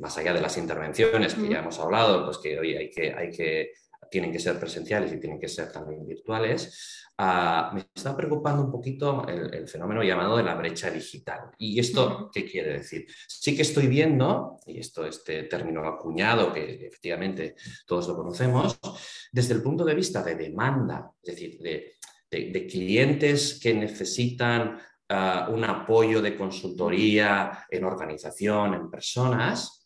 más 0.00 0.16
allá 0.18 0.32
de 0.32 0.40
las 0.40 0.56
intervenciones 0.56 1.34
que 1.34 1.48
ya 1.48 1.58
hemos 1.58 1.78
hablado, 1.78 2.24
pues 2.24 2.38
que 2.38 2.58
hoy 2.58 2.74
hay 2.74 2.90
que, 2.90 3.12
hay 3.12 3.30
que 3.30 3.72
tienen 4.10 4.32
que 4.32 4.38
ser 4.38 4.58
presenciales 4.58 5.12
y 5.12 5.20
tienen 5.20 5.40
que 5.40 5.48
ser 5.48 5.70
también 5.72 6.06
virtuales, 6.06 7.04
ah, 7.18 7.70
me 7.74 7.86
está 7.94 8.16
preocupando 8.16 8.62
un 8.62 8.70
poquito 8.70 9.26
el, 9.26 9.68
fenómeno 9.68 10.02
llamado 10.02 10.36
de 10.36 10.42
la 10.42 10.54
brecha 10.54 10.90
digital. 10.90 11.50
¿Y 11.58 11.78
esto 11.78 12.30
qué 12.32 12.44
quiere 12.44 12.74
decir? 12.74 13.06
Sí 13.26 13.54
que 13.56 13.62
estoy 13.62 13.86
viendo, 13.86 14.58
y 14.66 14.78
esto 14.78 15.06
este 15.06 15.44
término 15.44 15.86
acuñado 15.86 16.52
que 16.52 16.86
efectivamente 16.86 17.56
todos 17.86 18.08
lo 18.08 18.16
conocemos, 18.16 18.78
desde 19.32 19.54
el 19.54 19.62
punto 19.62 19.84
de 19.84 19.94
vista 19.94 20.22
de 20.22 20.34
demanda, 20.34 21.10
es 21.22 21.34
decir, 21.34 21.58
de, 21.60 21.94
clientes 22.68 23.60
que 23.62 23.72
necesitan 23.72 24.76
ah, 25.08 25.48
un 25.52 25.62
apoyo 25.62 26.20
de 26.20 26.36
consultoría 26.36 27.64
en 27.70 27.84
organización, 27.84 28.74
en 28.74 28.90
personas, 28.90 29.83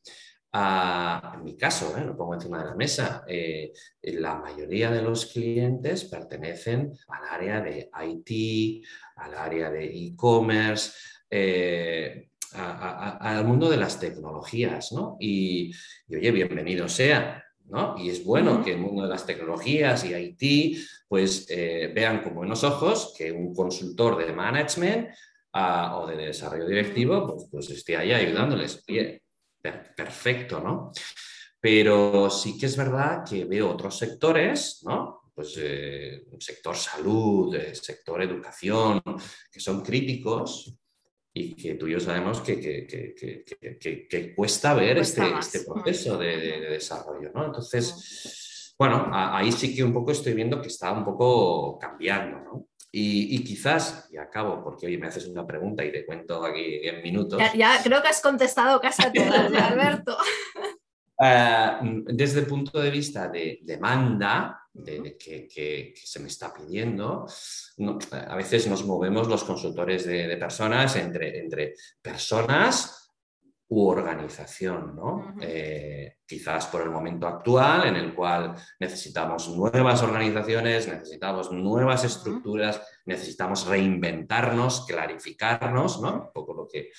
en 0.53 1.45
mi 1.45 1.57
caso, 1.57 1.95
¿eh? 1.97 2.05
lo 2.05 2.17
pongo 2.17 2.35
encima 2.35 2.59
de 2.59 2.71
la 2.71 2.75
mesa, 2.75 3.25
eh, 3.27 3.73
la 4.03 4.37
mayoría 4.37 4.91
de 4.91 5.03
los 5.03 5.27
clientes 5.27 6.05
pertenecen 6.05 6.93
al 7.09 7.29
área 7.31 7.61
de 7.61 7.91
IT, 8.07 8.87
al 9.17 9.35
área 9.35 9.71
de 9.71 9.85
e-commerce, 9.85 10.93
eh, 11.31 12.31
al 12.53 13.45
mundo 13.45 13.69
de 13.69 13.77
las 13.77 14.01
tecnologías, 14.01 14.93
¿no? 14.93 15.19
Y, 15.21 15.71
oye, 16.09 16.31
bienvenido 16.31 16.89
sea, 16.89 17.45
¿no? 17.67 17.95
Y 17.99 18.09
es 18.09 18.25
bueno 18.25 18.65
que 18.65 18.73
el 18.73 18.79
mundo 18.79 19.03
de 19.03 19.11
las 19.11 19.27
tecnologías 19.27 20.03
y 20.07 20.15
IT, 20.15 20.79
pues 21.07 21.47
vean 21.47 22.23
con 22.23 22.35
buenos 22.35 22.65
ojos 22.65 23.15
que 23.19 23.31
un 23.31 23.55
consultor 23.55 24.17
de 24.17 24.33
management 24.33 25.09
ah, 25.53 25.99
o 25.99 26.07
de 26.07 26.17
desarrollo 26.17 26.67
directivo, 26.67 27.27
pues, 27.27 27.49
pues 27.51 27.71
esté 27.71 27.99
ahí 27.99 28.13
ayudándoles. 28.13 28.83
Oye, 28.89 29.23
perfecto, 29.61 30.61
¿no? 30.61 30.93
Pero 31.61 32.31
sí 32.31 32.57
que 32.59 32.67
es 32.67 32.77
verdad 32.77 33.25
que 33.29 33.45
veo 33.45 33.71
otros 33.71 33.99
sectores, 33.99 34.83
¿no? 34.85 35.33
Pues 35.35 35.55
eh, 35.59 36.25
sector 36.39 36.77
salud, 36.77 37.57
sector 37.73 38.23
educación, 38.23 39.01
que 39.51 39.61
son 39.61 39.83
críticos 39.83 40.75
y 41.33 41.55
que 41.55 41.75
tú 41.75 41.87
y 41.87 41.93
yo 41.93 42.01
sabemos 42.01 42.41
que, 42.41 42.59
que, 42.61 44.35
cuesta 44.35 44.75
ver 44.75 44.99
este, 44.99 45.23
este, 45.39 45.61
proceso 45.61 46.19
de, 46.19 46.61
desarrollo, 46.71 47.31
¿no? 47.33 47.47
Entonces, 47.47 48.75
bueno, 48.79 49.09
ahí 49.13 49.53
sí 49.53 49.75
que 49.75 49.85
un 49.85 49.93
poco 49.93 50.13
estoy 50.13 50.35
viendo 50.35 50.61
que 50.61 50.69
está 50.69 50.93
un 50.93 51.05
poco 51.05 51.79
cambiando, 51.79 52.41
¿no? 52.41 52.68
Y, 52.91 53.45
quizás, 53.45 54.09
y 54.11 54.17
acabo 54.17 54.65
porque 54.65 54.87
hoy 54.87 54.97
me 54.97 55.09
haces 55.09 55.27
una 55.27 55.47
pregunta 55.47 55.85
y 55.85 55.93
te 55.93 56.07
cuento 56.07 56.45
aquí 56.45 56.81
en 56.83 57.03
minutos. 57.03 57.41
Ya, 57.55 57.81
creo 57.83 58.01
que 58.01 58.09
has 58.09 58.23
contestado 58.23 58.81
casi 58.81 59.03
a 59.05 59.13
todas, 59.13 59.53
Alberto. 59.53 60.17
Eh, 61.21 61.77
desde 62.07 62.41
el 62.41 62.47
punto 62.47 62.81
de 62.81 62.91
vista 62.91 63.29
de 63.29 63.59
demanda, 63.63 64.69
de, 64.73 65.17
que, 65.19 65.93
se 65.95 66.21
me 66.21 66.29
está 66.29 66.53
pidiendo, 66.55 67.27
a 68.13 68.37
veces 68.37 68.67
nos 68.69 68.85
movemos 68.85 69.29
los 69.29 69.45
consultores 69.45 70.07
de, 70.07 70.37
personas 70.37 70.97
entre, 70.97 71.41
entre 71.41 71.75
personas 72.01 73.08
u 73.71 73.87
organización, 73.87 74.97
¿no? 74.97 75.35
Eh, 75.43 76.17
quizás 76.27 76.67
por 76.67 76.81
el 76.81 76.91
momento 76.91 77.27
actual 77.27 77.87
en 77.89 77.97
el 77.97 78.15
cual 78.15 78.55
necesitamos 78.81 79.49
nuevas 79.51 80.03
organizaciones, 80.03 80.89
necesitamos 80.89 81.53
nuevas 81.53 82.03
estructuras, 82.05 82.81
necesitamos 83.05 83.67
reinventarnos, 83.67 84.87
clarificarnos, 84.87 86.01
¿no? 86.01 86.15
Un 86.27 86.33
poco 86.33 86.55
lo 86.55 86.67
que 86.67 86.91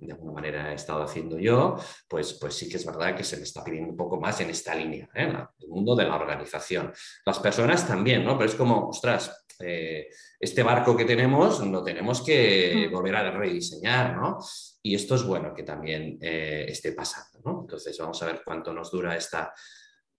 de 0.00 0.12
alguna 0.12 0.32
manera 0.32 0.72
he 0.72 0.74
estado 0.74 1.02
haciendo 1.02 1.38
yo, 1.38 1.76
pues, 2.08 2.34
pues 2.34 2.54
sí 2.54 2.68
que 2.68 2.76
es 2.76 2.86
verdad 2.86 3.14
que 3.14 3.24
se 3.24 3.36
me 3.36 3.44
está 3.44 3.62
pidiendo 3.62 3.90
un 3.90 3.96
poco 3.96 4.20
más 4.20 4.40
en 4.40 4.50
esta 4.50 4.74
línea, 4.74 5.08
¿eh? 5.14 5.32
el 5.60 5.68
mundo 5.68 5.94
de 5.94 6.04
la 6.04 6.16
organización. 6.16 6.92
Las 7.24 7.38
personas 7.38 7.86
también, 7.86 8.24
¿no? 8.24 8.36
Pero 8.36 8.50
es 8.50 8.56
como, 8.56 8.88
ostras, 8.88 9.44
eh, 9.60 10.08
este 10.38 10.62
barco 10.62 10.96
que 10.96 11.04
tenemos 11.04 11.60
lo 11.60 11.84
tenemos 11.84 12.22
que 12.22 12.88
volver 12.90 13.14
a 13.16 13.30
rediseñar, 13.30 14.16
¿no? 14.16 14.38
Y 14.82 14.94
esto 14.94 15.14
es 15.14 15.24
bueno 15.24 15.52
que 15.54 15.62
también 15.62 16.18
eh, 16.20 16.66
esté 16.68 16.92
pasando, 16.92 17.40
¿no? 17.44 17.60
Entonces 17.62 17.96
vamos 17.98 18.22
a 18.22 18.26
ver 18.26 18.42
cuánto 18.44 18.72
nos 18.72 18.90
dura 18.90 19.16
esta 19.16 19.52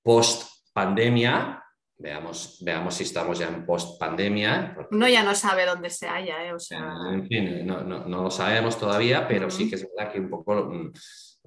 post-pandemia. 0.04 1.64
Veamos, 1.98 2.58
veamos 2.64 2.96
si 2.96 3.04
estamos 3.04 3.40
ya 3.40 3.48
en 3.48 3.66
post-pandemia. 3.66 4.76
Uno 4.92 5.08
ya 5.08 5.24
no 5.24 5.36
sabe 5.36 5.66
dónde 5.66 5.90
se 5.90 6.08
halla, 6.08 6.46
¿eh? 6.46 6.54
O 6.54 6.60
sea... 6.60 6.94
En 7.12 7.28
fin, 7.28 7.66
no, 7.66 7.84
lo 8.08 8.32
sabemos 8.32 8.78
todavía, 8.78 9.28
pero 9.28 9.50
sí 9.50 9.70
que 9.70 9.76
es 9.76 9.88
verdad 9.96 10.12
que 10.12 10.20
un 10.20 10.30
poco 10.30 10.54
mm, 10.66 10.92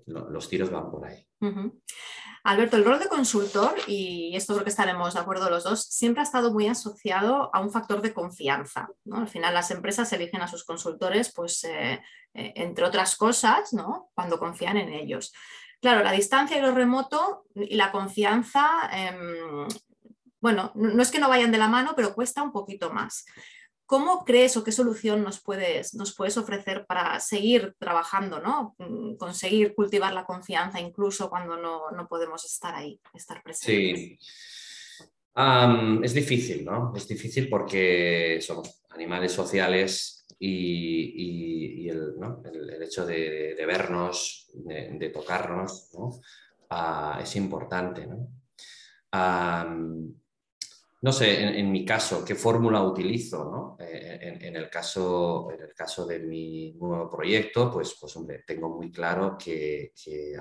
los 0.06 0.48
tiros 0.48 0.70
van 0.70 0.90
por 0.90 1.06
ahí. 1.06 1.26
Alberto, 2.44 2.76
el 2.76 2.84
rol 2.84 2.98
de 2.98 3.08
consultor, 3.08 3.74
y 3.86 4.36
esto 4.36 4.52
creo 4.52 4.64
que 4.64 4.70
estaremos 4.70 5.14
de 5.14 5.20
acuerdo 5.20 5.48
los 5.48 5.64
dos, 5.64 5.86
siempre 5.86 6.20
ha 6.20 6.24
estado 6.24 6.52
muy 6.52 6.68
asociado 6.68 7.48
a 7.54 7.60
un 7.60 7.70
factor 7.70 8.02
de 8.02 8.12
confianza. 8.12 8.90
Al 9.10 9.28
final 9.28 9.54
las 9.54 9.70
empresas 9.70 10.12
eligen 10.12 10.42
a 10.42 10.48
sus 10.48 10.64
consultores, 10.64 11.32
pues, 11.34 11.64
eh, 11.64 12.02
eh, 12.34 12.52
entre 12.56 12.84
otras 12.84 13.16
cosas, 13.16 13.72
¿no? 13.72 14.10
cuando 14.14 14.38
confían 14.38 14.76
en 14.76 14.92
ellos. 14.92 15.32
Claro, 15.80 16.02
la 16.02 16.12
distancia 16.12 16.58
y 16.58 16.60
lo 16.60 16.72
remoto 16.72 17.46
y 17.54 17.76
la 17.76 17.90
confianza, 17.90 18.90
em, 18.92 19.66
bueno, 20.40 20.72
no 20.74 21.02
es 21.02 21.10
que 21.10 21.18
no 21.18 21.30
vayan 21.30 21.50
de 21.50 21.58
la 21.58 21.68
mano, 21.68 21.94
pero 21.96 22.14
cuesta 22.14 22.42
un 22.42 22.52
poquito 22.52 22.90
más. 22.90 23.24
¿Cómo 23.86 24.24
crees 24.24 24.56
o 24.56 24.64
qué 24.64 24.72
solución 24.72 25.22
nos 25.22 25.40
puedes, 25.40 25.94
nos 25.94 26.14
puedes 26.14 26.38
ofrecer 26.38 26.86
para 26.86 27.20
seguir 27.20 27.74
trabajando, 27.78 28.40
¿no? 28.40 28.74
Mm, 28.78 29.16
conseguir 29.16 29.74
cultivar 29.74 30.14
la 30.14 30.24
confianza 30.24 30.80
incluso 30.80 31.28
cuando 31.28 31.58
no, 31.58 32.08
podemos 32.08 32.44
estar 32.46 32.74
ahí, 32.74 32.98
estar 33.12 33.42
presentes? 33.42 33.98
Sí. 33.98 34.18
es 36.02 36.14
difícil, 36.14 36.64
¿no? 36.64 36.94
Es 36.96 37.06
difícil 37.06 37.48
porque 37.50 38.38
somos 38.40 38.84
animales 38.90 39.32
sociales 39.32 40.26
y, 40.38 41.88
el, 41.88 42.82
hecho 42.82 43.04
de, 43.04 43.64
vernos, 43.66 44.50
de, 44.54 45.10
tocarnos, 45.10 45.90
¿no? 45.92 46.20
Ah, 46.70 47.20
es 47.22 47.36
importante, 47.36 48.06
¿no? 48.06 48.28
No 51.04 51.12
sé, 51.12 51.58
en, 51.60 51.70
mi 51.70 51.84
caso, 51.84 52.24
qué 52.24 52.34
fórmula 52.34 52.82
utilizo, 52.82 53.44
¿no? 53.44 53.76
Eh, 53.78 54.38
en, 54.40 54.56
el 54.56 54.70
caso, 54.70 55.50
en 55.52 55.60
el 55.60 55.74
caso 55.74 56.06
de 56.06 56.20
mi 56.20 56.72
nuevo 56.80 57.10
proyecto, 57.10 57.70
pues, 57.70 57.94
pues 58.00 58.16
hombre, 58.16 58.42
tengo 58.46 58.70
muy 58.70 58.90
claro 58.90 59.36
que, 59.36 59.92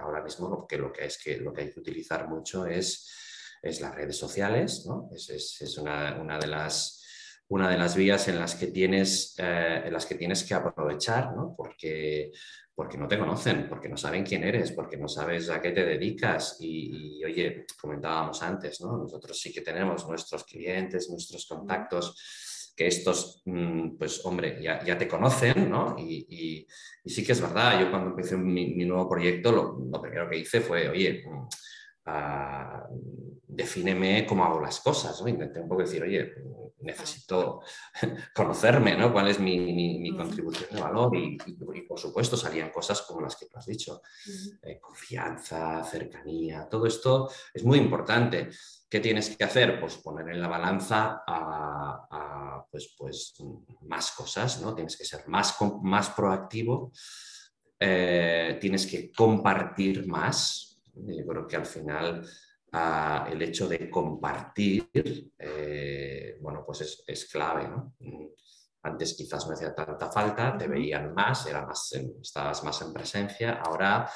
ahora 0.02 0.24
mismo 0.24 0.48
lo 0.48 0.66
que, 0.66 0.78
lo 0.78 0.90
que, 0.94 1.04
es 1.04 1.22
que 1.22 1.36
lo 1.36 1.52
que 1.52 1.64
hay 1.64 1.70
que 1.70 1.82
utilizar 1.82 2.30
mucho 2.30 2.66
es, 2.66 3.60
es 3.62 3.82
las 3.82 3.94
redes 3.94 4.16
sociales, 4.16 4.86
¿no? 4.88 5.10
Es, 5.14 5.30
es, 5.30 5.78
una, 5.78 6.18
una, 6.22 6.40
de 6.40 6.48
las, 6.48 7.04
una 7.50 7.70
de 7.70 7.78
las 7.78 7.98
vías 7.98 8.30
en 8.30 8.40
las 8.40 8.56
que 8.56 8.68
tienes, 8.68 9.36
eh, 9.40 9.82
en 9.84 9.92
las 9.92 10.06
que, 10.06 10.16
tienes 10.16 10.46
que 10.46 10.54
aprovechar, 10.54 11.36
¿no? 11.36 11.54
Porque 11.58 12.32
porque 12.76 12.98
no 12.98 13.08
te 13.08 13.20
conocen, 13.20 13.68
porque 13.70 13.88
no 13.88 13.98
saben 13.98 14.24
quién 14.24 14.44
eres, 14.44 14.72
porque 14.72 14.98
no 14.98 15.08
sabes 15.08 15.50
a 15.50 15.62
qué 15.62 15.72
te 15.72 15.86
dedicas. 15.86 16.58
Y, 16.60 17.24
oye, 17.24 17.66
comentábamos 17.80 18.42
antes, 18.42 18.82
¿no? 18.82 18.98
Nosotros 18.98 19.40
sí 19.40 19.54
que 19.54 19.62
tenemos 19.62 20.08
nuestros 20.08 20.44
clientes, 20.44 21.10
nuestros 21.10 21.46
contactos, 21.46 22.74
que 22.76 22.88
estos, 22.88 23.44
mm, 23.46 23.98
pues 23.98 24.26
hombre, 24.26 24.60
ya, 24.60 24.84
ya 24.84 24.98
te 24.98 25.08
conocen, 25.08 25.70
¿no? 25.70 25.96
Y, 26.00 26.66
y, 27.04 27.10
sí 27.10 27.24
que 27.24 27.34
es 27.34 27.42
verdad, 27.42 27.80
yo 27.80 27.92
cuando 27.92 28.10
empecé 28.10 28.38
mi, 28.38 28.74
nuevo 28.86 29.08
proyecto, 29.08 29.52
lo, 29.52 30.02
primero 30.02 30.28
que 30.28 30.40
hice 30.40 30.62
fue, 30.62 30.90
oye, 30.90 31.24
uh, 31.28 32.98
defíneme 33.48 34.26
cómo 34.26 34.46
hago 34.46 34.60
las 34.60 34.80
cosas, 34.80 35.22
¿no? 35.22 35.28
Intenté 35.28 35.60
un 35.60 35.70
poco 35.70 35.82
decir, 35.82 36.02
oye, 36.02 36.34
necesito 36.84 37.62
conocerme, 38.36 38.96
¿no? 38.96 39.12
¿Cuál 39.12 39.30
es 39.30 39.40
mi, 39.40 40.16
contribución 40.16 40.70
de 40.72 40.82
valor? 40.82 41.16
Y, 41.16 41.38
por 41.88 42.00
supuesto 42.00 42.38
salían 42.38 42.70
cosas 42.70 43.02
como 43.02 43.22
las 43.22 43.36
que 43.36 43.48
tú 43.48 43.58
has 43.58 43.66
dicho, 43.66 44.02
eh, 44.62 44.80
confianza, 44.80 45.84
cercanía, 45.84 46.68
todo 46.70 46.86
esto 46.86 47.30
es 47.54 47.64
muy 47.64 47.80
importante. 47.80 48.50
¿Qué 48.90 49.00
tienes 49.00 49.36
que 49.36 49.44
hacer? 49.44 49.80
Pues 49.80 49.98
poner 49.98 50.30
en 50.30 50.42
la 50.42 50.48
balanza 50.48 51.24
a, 51.26 52.64
pues, 52.70 52.94
pues, 52.98 53.34
más 53.82 54.12
cosas, 54.12 54.62
¿no? 54.62 54.76
Tienes 54.76 54.96
que 54.96 55.06
ser 55.06 55.28
más, 55.28 55.56
más 55.82 56.12
proactivo, 56.12 56.92
eh, 57.80 58.58
tienes 58.62 58.86
que 58.86 59.12
compartir 59.12 60.06
más. 60.06 60.80
Yo 60.94 61.26
creo 61.26 61.48
que 61.48 61.56
al 61.56 61.66
final 61.66 62.24
el 62.74 63.42
hecho 63.42 63.68
de 63.68 63.90
compartir, 63.90 64.90
eh, 65.38 66.38
bueno, 66.42 66.64
pues 66.66 67.04
es, 67.06 67.26
clave, 67.32 67.68
¿no? 67.68 67.96
Antes 68.82 69.14
quizás 69.14 69.48
no 69.48 69.54
hacía 69.54 69.74
tanta 69.74 70.12
falta, 70.12 70.58
te 70.58 70.68
veían 70.68 71.14
más, 71.14 71.46
era 71.46 71.66
más 71.66 71.94
estabas 72.22 72.64
más 72.64 72.82
en 72.82 72.92
presencia, 72.92 73.62
ahora 73.64 74.10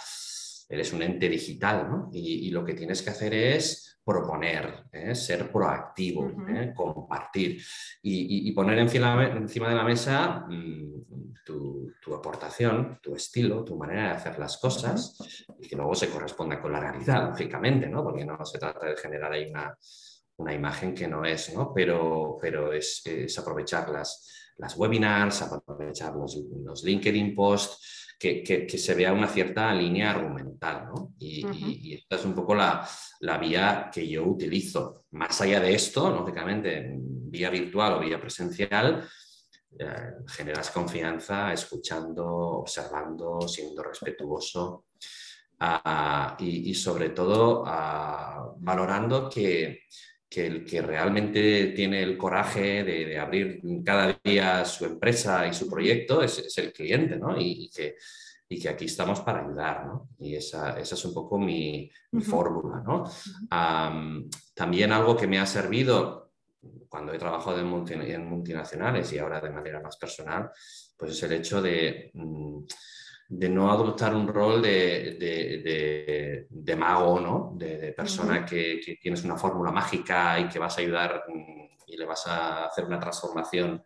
eres 0.70 0.94
un 0.94 1.02
ente 1.02 1.30
digital, 1.30 1.90
¿no? 1.90 2.10
Y, 2.12 2.50
lo 2.52 2.64
que 2.66 2.74
tienes 2.74 3.02
que 3.02 3.10
hacer 3.10 3.34
es 3.34 4.00
proponer, 4.04 4.86
¿eh? 4.92 5.14
ser 5.16 5.52
proactivo, 5.52 6.32
¿eh? 6.48 6.74
compartir 6.74 7.62
y, 8.02 8.52
poner 8.54 8.80
encima, 8.80 9.16
de 9.18 9.76
la 9.76 9.84
mesa 9.84 10.46
mm, 10.48 11.44
tu, 11.46 11.94
aportación, 12.16 13.00
tu 13.02 13.16
estilo, 13.16 13.64
tu 13.64 13.78
manera 13.78 14.04
de 14.04 14.12
hacer 14.12 14.40
las 14.40 14.58
cosas 14.58 15.18
y 15.60 15.68
que 15.68 15.76
luego 15.76 15.94
se 15.94 16.10
corresponda 16.10 16.62
con 16.62 16.72
la 16.72 16.80
realidad, 16.80 17.30
lógicamente, 17.30 17.88
¿no? 17.88 18.04
Porque 18.04 18.26
no 18.26 18.46
se 18.46 18.60
trata 18.60 18.88
de 18.88 18.98
generar 18.98 19.34
ahí 19.34 19.50
una, 19.50 19.78
una 20.38 20.54
imagen 20.54 20.94
que 20.94 21.08
no 21.08 21.26
es, 21.26 21.54
¿no? 21.54 21.74
Pero, 21.74 22.38
pero 22.42 22.72
es, 22.72 23.04
aprovechar 23.38 23.90
las, 23.90 24.54
las 24.58 24.78
webinars, 24.78 25.42
aprovechar 25.42 26.16
los, 26.16 26.38
los 26.64 26.84
LinkedIn 26.84 27.36
posts, 27.36 28.07
que, 28.18 28.78
se 28.78 28.96
vea 28.96 29.14
una 29.14 29.28
cierta 29.28 29.74
línea 29.74 30.12
argumental. 30.12 30.86
¿no? 30.86 31.14
Y, 31.20 31.94
esta 31.94 32.16
es 32.16 32.26
un 32.26 32.34
poco 32.34 32.56
la, 32.56 32.88
vía 33.40 33.90
que 33.94 34.08
yo 34.08 34.24
utilizo. 34.26 35.06
Más 35.12 35.40
allá 35.42 35.60
de 35.60 35.74
esto, 35.74 36.10
lógicamente, 36.10 36.96
vía 36.98 37.50
virtual 37.50 37.94
o 37.94 38.00
vía 38.00 38.20
presencial, 38.20 39.08
eh, 39.80 40.12
generas 40.28 40.72
confianza 40.72 41.54
escuchando, 41.54 42.26
observando, 42.26 43.42
siendo 43.42 43.84
respetuoso 43.84 44.86
ah, 45.60 46.36
y, 46.40 46.74
sobre 46.74 47.10
todo 47.10 47.64
ah, 47.66 48.54
valorando 48.58 49.30
que 49.30 49.82
que 50.30 50.46
el 50.46 50.66
que 50.66 50.82
realmente 50.82 51.68
tiene 51.68 52.04
el 52.04 52.18
coraje 52.18 52.84
de, 52.84 53.18
abrir 53.18 53.62
cada 53.84 54.20
día 54.24 54.66
su 54.66 54.86
empresa 54.86 55.48
y 55.48 55.54
su 55.54 55.70
proyecto 55.70 56.22
es, 56.22 56.58
el 56.58 56.74
cliente, 56.74 57.18
¿no? 57.18 57.40
Y, 57.40 57.70
que, 57.70 57.96
y, 58.50 58.60
que, 58.60 58.70
aquí 58.70 58.86
estamos 58.86 59.22
para 59.22 59.46
ayudar, 59.46 59.86
¿no? 59.86 60.10
Y 60.20 60.36
esa, 60.36 60.78
esa 60.80 60.96
es 60.96 61.06
un 61.06 61.14
poco 61.14 61.38
mi, 61.38 61.90
fórmula, 62.22 62.84
¿no? 62.86 63.04
también 64.54 64.92
algo 64.92 65.16
que 65.16 65.28
me 65.28 65.38
ha 65.38 65.46
servido 65.46 66.32
cuando 66.90 67.14
he 67.14 67.20
trabajado 67.20 67.60
en, 67.60 68.02
en, 68.02 68.26
multinacionales 68.26 69.14
y 69.14 69.20
ahora 69.20 69.40
de 69.40 69.52
manera 69.52 69.80
más 69.80 69.98
personal, 69.98 70.50
pues 70.98 71.12
es 71.12 71.24
el 71.24 71.34
hecho 71.34 71.62
de... 71.62 72.12
Mm, 72.14 72.64
de 73.30 73.50
no 73.50 73.72
adoptar 73.72 74.16
un 74.16 74.28
rol 74.28 74.62
de, 74.62 76.48
de, 76.50 76.76
mago, 76.76 77.20
¿no? 77.20 77.54
de, 77.58 77.92
persona 77.94 78.46
que, 78.46 78.82
tienes 79.02 79.24
una 79.24 79.38
fórmula 79.38 79.72
mágica 79.72 80.40
y 80.40 80.48
que 80.48 80.60
vas 80.60 80.78
a 80.78 80.82
ayudar 80.82 81.24
mm, 81.28 81.68
y 81.88 81.98
le 81.98 82.06
vas 82.06 82.26
a 82.28 82.66
hacer 82.66 82.86
una 82.86 83.00
transformación 83.00 83.84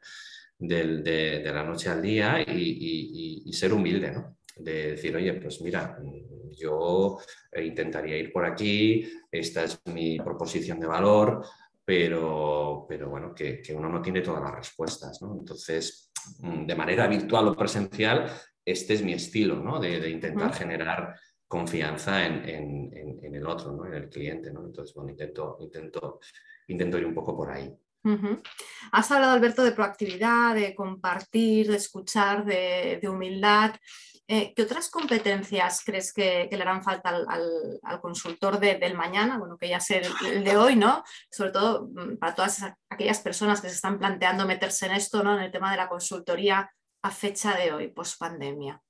de, 0.57 1.41
la 1.43 1.63
noche 1.63 1.89
al 1.89 2.01
día 2.01 2.41
y, 2.41 3.51
ser 3.53 3.73
humilde, 3.73 4.11
¿no? 4.11 4.37
de 4.57 4.91
decir, 4.91 5.15
oye, 5.15 5.33
pues 5.33 5.61
mira, 5.61 5.97
mm, 5.99 6.51
yo 6.51 7.17
intentaría 7.55 8.17
ir 8.17 8.31
por 8.31 8.45
aquí, 8.45 9.09
esta 9.31 9.63
es 9.63 9.81
mi 9.85 10.19
proposición 10.19 10.79
de 10.79 10.87
valor, 10.87 11.43
pero, 11.83 12.85
pero 12.87 13.09
bueno, 13.09 13.33
que, 13.33 13.61
que 13.61 13.73
uno 13.73 13.89
no 13.89 14.01
tiene 14.01 14.21
todas 14.21 14.41
las 14.41 14.55
respuestas. 14.55 15.19
¿no? 15.21 15.35
Entonces, 15.39 16.11
mm, 16.39 16.65
de 16.65 16.75
manera 16.75 17.07
virtual 17.07 17.47
o 17.47 17.55
presencial, 17.55 18.29
este 18.65 18.93
es 18.93 19.03
mi 19.03 19.13
estilo, 19.13 19.55
¿no? 19.57 19.79
De, 19.79 20.09
intentar 20.09 20.53
generar 20.53 21.15
confianza 21.47 22.25
en, 22.25 22.91
el 23.21 23.45
otro, 23.47 23.73
¿no? 23.73 23.85
En 23.85 23.93
el 23.93 24.09
cliente, 24.09 24.51
¿no? 24.51 24.65
Entonces, 24.65 24.93
bueno, 24.95 25.11
intento, 25.11 25.57
intento, 25.59 26.19
intento 26.67 26.97
ir 26.97 27.05
un 27.05 27.13
poco 27.13 27.35
por 27.35 27.51
ahí. 27.51 27.73
Has 28.91 29.11
hablado, 29.11 29.33
Alberto, 29.33 29.63
de 29.63 29.73
proactividad, 29.73 30.55
de 30.55 30.73
compartir, 30.73 31.69
de 31.69 31.77
escuchar, 31.77 32.45
de, 32.45 32.99
humildad. 33.07 33.75
Eh, 34.27 34.53
¿Qué 34.55 34.61
otras 34.61 34.89
competencias 34.89 35.83
crees 35.85 36.13
que, 36.13 36.47
le 36.49 36.61
harán 36.61 36.83
falta 36.83 37.09
al, 37.09 38.01
consultor 38.01 38.59
del 38.59 38.95
mañana? 38.95 39.37
Bueno, 39.37 39.57
que 39.57 39.69
ya 39.69 39.79
sea 39.79 40.01
el, 40.25 40.43
de 40.43 40.57
hoy, 40.57 40.75
¿no? 40.75 41.03
Sobre 41.29 41.51
todo 41.51 41.89
mm, 41.93 42.17
para 42.17 42.33
todas 42.33 42.63
aquellas 42.89 43.19
personas 43.19 43.61
que 43.61 43.69
se 43.69 43.75
están 43.75 43.99
planteando 43.99 44.47
meterse 44.47 44.85
en 44.85 44.93
esto, 44.93 45.21
¿no? 45.21 45.37
En 45.37 45.43
el 45.43 45.51
tema 45.51 45.71
de 45.71 45.77
la 45.77 45.89
consultoría 45.89 46.71
a 47.03 47.11
fecha 47.11 47.55
de 47.57 47.73
hoy, 47.73 47.87
post 47.89 48.19
pandemia? 48.19 48.81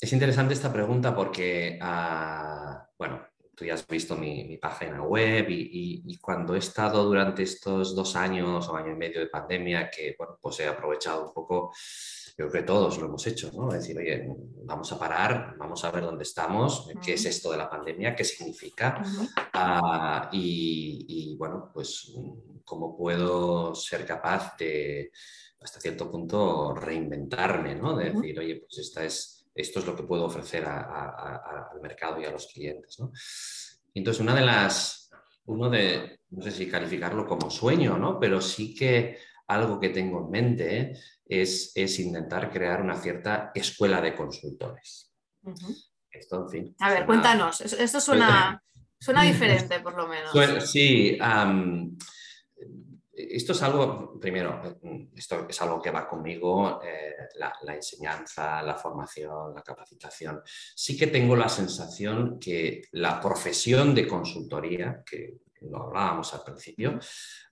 es 0.00 0.12
interesante 0.12 0.54
esta 0.54 0.72
pregunta 0.72 1.14
porque, 1.14 1.78
ah, 1.80 2.84
bueno, 2.98 3.24
tú 3.54 3.64
ya 3.64 3.74
has 3.74 3.86
visto 3.86 4.16
mi, 4.16 4.56
página 4.56 5.02
web 5.02 5.46
y, 5.48 6.18
cuando 6.18 6.54
he 6.54 6.58
estado 6.58 7.04
durante 7.04 7.42
estos 7.42 7.94
dos 7.94 8.16
años 8.16 8.68
o 8.68 8.76
año 8.76 8.92
y 8.92 8.96
medio 8.96 9.20
de 9.20 9.28
pandemia, 9.28 9.90
que 9.90 10.14
bueno, 10.18 10.38
pues 10.40 10.60
he 10.60 10.66
aprovechado 10.66 11.28
un 11.28 11.32
poco, 11.32 11.72
yo 12.36 12.48
creo 12.48 12.50
que 12.50 12.62
todos 12.62 12.98
lo 12.98 13.06
hemos 13.06 13.26
hecho, 13.26 13.50
¿no? 13.52 13.70
Decir, 13.70 13.96
oye, 13.96 14.28
vamos 14.64 14.90
a 14.92 14.98
parar, 14.98 15.54
vamos 15.58 15.84
a 15.84 15.90
ver 15.90 16.02
dónde 16.02 16.24
estamos, 16.24 16.88
qué 17.04 17.14
es 17.14 17.24
esto 17.24 17.52
de 17.52 17.58
la 17.58 17.70
pandemia, 17.70 18.16
qué 18.16 18.24
significa 18.24 19.02
ah, 19.52 20.28
y, 20.32 21.36
bueno, 21.38 21.70
pues 21.72 22.12
cómo 22.64 22.96
puedo 22.96 23.74
ser 23.74 24.06
capaz 24.06 24.56
de, 24.58 25.10
hasta 25.60 25.80
cierto 25.80 26.10
punto, 26.10 26.74
reinventarme, 26.74 27.74
¿no? 27.74 27.96
De 27.96 28.10
decir, 28.10 28.38
oye, 28.38 28.56
pues 28.56 28.78
esta 28.78 29.04
es, 29.04 29.46
esto 29.54 29.80
es 29.80 29.86
lo 29.86 29.96
que 29.96 30.02
puedo 30.02 30.24
ofrecer 30.24 30.64
al 30.66 31.80
mercado 31.80 32.20
y 32.20 32.24
a 32.24 32.30
los 32.30 32.46
clientes, 32.46 32.98
¿no? 32.98 33.12
entonces, 33.94 34.20
una 34.22 34.34
de 34.34 34.40
las, 34.40 35.10
uno 35.44 35.68
de, 35.68 36.20
no 36.30 36.42
sé 36.42 36.50
si 36.50 36.68
calificarlo 36.68 37.26
como 37.26 37.50
sueño, 37.50 37.98
¿no? 37.98 38.18
Pero 38.18 38.40
sí 38.40 38.74
que 38.74 39.18
algo 39.48 39.78
que 39.78 39.90
tengo 39.90 40.20
en 40.24 40.30
mente 40.30 40.92
es, 41.26 41.72
es 41.74 41.98
intentar 41.98 42.50
crear 42.50 42.80
una 42.80 42.96
cierta 42.96 43.50
escuela 43.54 44.00
de 44.00 44.14
consultores. 44.14 45.12
Esto, 46.10 46.42
en 46.44 46.48
fin. 46.48 46.76
A 46.80 46.90
ver, 46.90 47.06
cuéntanos, 47.06 47.60
esto 47.60 48.00
suena, 48.00 48.62
suena 48.98 49.22
diferente, 49.30 49.80
por 49.80 49.94
lo 49.94 50.08
menos. 50.08 50.32
sí, 50.70 51.18
esto 53.30 53.52
es 53.52 53.62
algo, 53.62 54.18
primero, 54.20 54.60
esto 55.14 55.46
es 55.48 55.62
algo 55.62 55.80
que 55.80 55.90
va 55.90 56.08
conmigo, 56.08 56.80
eh, 56.82 57.14
la, 57.36 57.74
enseñanza, 57.74 58.62
la 58.62 58.74
formación, 58.74 59.54
la 59.54 59.62
capacitación. 59.62 60.40
Sí 60.44 60.96
que 60.96 61.08
tengo 61.08 61.36
la 61.36 61.48
sensación 61.48 62.38
que 62.38 62.82
la 62.92 63.20
profesión 63.20 63.94
de 63.94 64.06
consultoría, 64.06 65.02
que 65.04 65.38
lo 65.62 65.84
hablábamos 65.84 66.34
al 66.34 66.42
principio, 66.42 66.98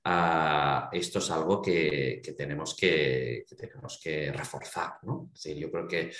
ah, 0.04 0.88
esto 0.92 1.18
es 1.20 1.30
algo 1.30 1.62
que, 1.62 2.20
tenemos, 2.36 2.76
que, 2.76 3.44
tenemos 3.56 4.00
que 4.02 4.32
reforzar. 4.32 4.94
¿no? 5.02 5.30
yo 5.34 5.70
creo 5.70 5.86
que 5.86 6.12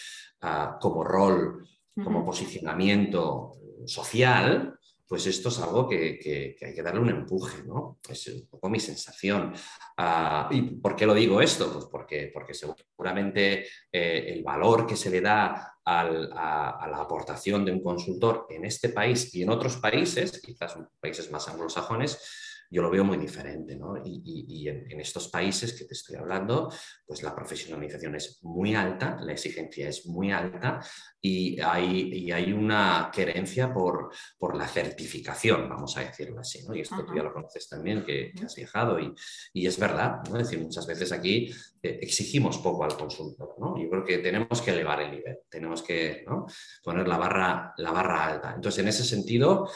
ah, 0.42 0.78
como 0.80 1.04
rol, 1.04 1.66
como 1.94 2.24
posicionamiento 2.24 3.52
social, 3.86 4.78
pues 5.10 5.26
esto 5.26 5.48
es 5.48 5.58
algo 5.58 5.88
que, 5.88 6.56
hay 6.62 6.72
que 6.72 6.82
darle 6.84 7.00
un 7.00 7.08
empuje, 7.08 7.64
¿no? 7.64 7.98
Es 8.08 8.28
un 8.28 8.46
poco 8.46 8.70
mi 8.70 8.78
sensación. 8.78 9.52
Ah, 9.96 10.48
¿Y 10.52 10.62
por 10.76 10.94
qué 10.94 11.04
lo 11.04 11.14
digo 11.14 11.40
esto? 11.40 11.72
Pues 11.72 11.86
porque, 11.86 12.30
porque 12.32 12.54
seguramente 12.54 13.66
eh, 13.90 14.26
el 14.28 14.44
valor 14.44 14.86
que 14.86 14.94
se 14.94 15.10
le 15.10 15.20
da 15.20 15.78
a, 15.84 16.04
la 16.04 16.98
aportación 17.00 17.64
de 17.64 17.72
un 17.72 17.82
consultor 17.82 18.46
en 18.50 18.64
este 18.64 18.90
país 18.90 19.34
y 19.34 19.42
en 19.42 19.50
otros 19.50 19.78
países, 19.78 20.40
quizás 20.40 20.78
países 21.00 21.28
más 21.32 21.48
anglosajones, 21.48 22.49
yo 22.70 22.83
lo 22.83 22.90
veo 22.90 23.04
muy 23.04 23.18
diferente. 23.18 23.74
¿no? 23.76 23.94
Y, 24.04 24.68
en, 24.68 25.00
estos 25.00 25.28
países 25.28 25.72
que 25.72 25.85
te 25.85 25.94
estoy 25.94 26.16
hablando, 26.16 26.72
pues 27.06 27.22
la 27.22 27.35
profesionalización 27.35 28.14
es 28.14 28.38
muy 28.42 28.74
alta, 28.74 29.18
la 29.20 29.33
exigencia 29.33 29.88
es 29.88 30.06
muy 30.06 30.30
alta 30.30 30.80
y 31.20 31.61
hay, 31.61 32.30
hay 32.30 32.52
una 32.52 33.11
querencia 33.12 33.72
por, 33.72 34.11
por, 34.38 34.56
la 34.56 34.68
certificación, 34.68 35.68
vamos 35.68 35.96
a 35.96 36.00
decirlo 36.00 36.40
así. 36.40 36.62
¿no? 36.66 36.74
Y 36.74 36.83
esto 36.83 37.04
tú 37.04 37.14
ya 37.14 37.22
lo 37.22 37.33
conoces 37.33 37.68
también, 37.68 38.04
que, 38.04 38.33
has 38.44 38.54
viajado 38.54 39.00
y, 39.00 39.12
y, 39.52 39.66
es 39.66 39.78
verdad. 39.78 40.20
¿no? 40.30 40.38
Es 40.38 40.48
decir, 40.48 40.64
muchas 40.64 40.87
veces 40.87 41.11
aquí 41.12 41.50
eh, 41.83 41.98
exigimos 42.02 42.59
poco 42.59 42.85
al 42.85 42.96
consultor. 42.96 43.56
¿no? 43.59 43.83
Yo 43.83 43.90
creo 43.90 44.04
que 44.04 44.18
tenemos 44.18 44.62
que 44.62 44.70
elevar 44.70 45.00
el 45.00 45.11
nivel, 45.11 45.38
tenemos 45.48 45.83
que 45.83 46.24
poner 46.85 47.09
la 47.09 47.18
barra, 47.18 47.74
la 47.78 47.90
barra 47.90 48.26
alta. 48.26 48.52
Entonces, 48.54 48.80
en 48.83 48.88
ese 48.88 49.04
sentido, 49.04 49.68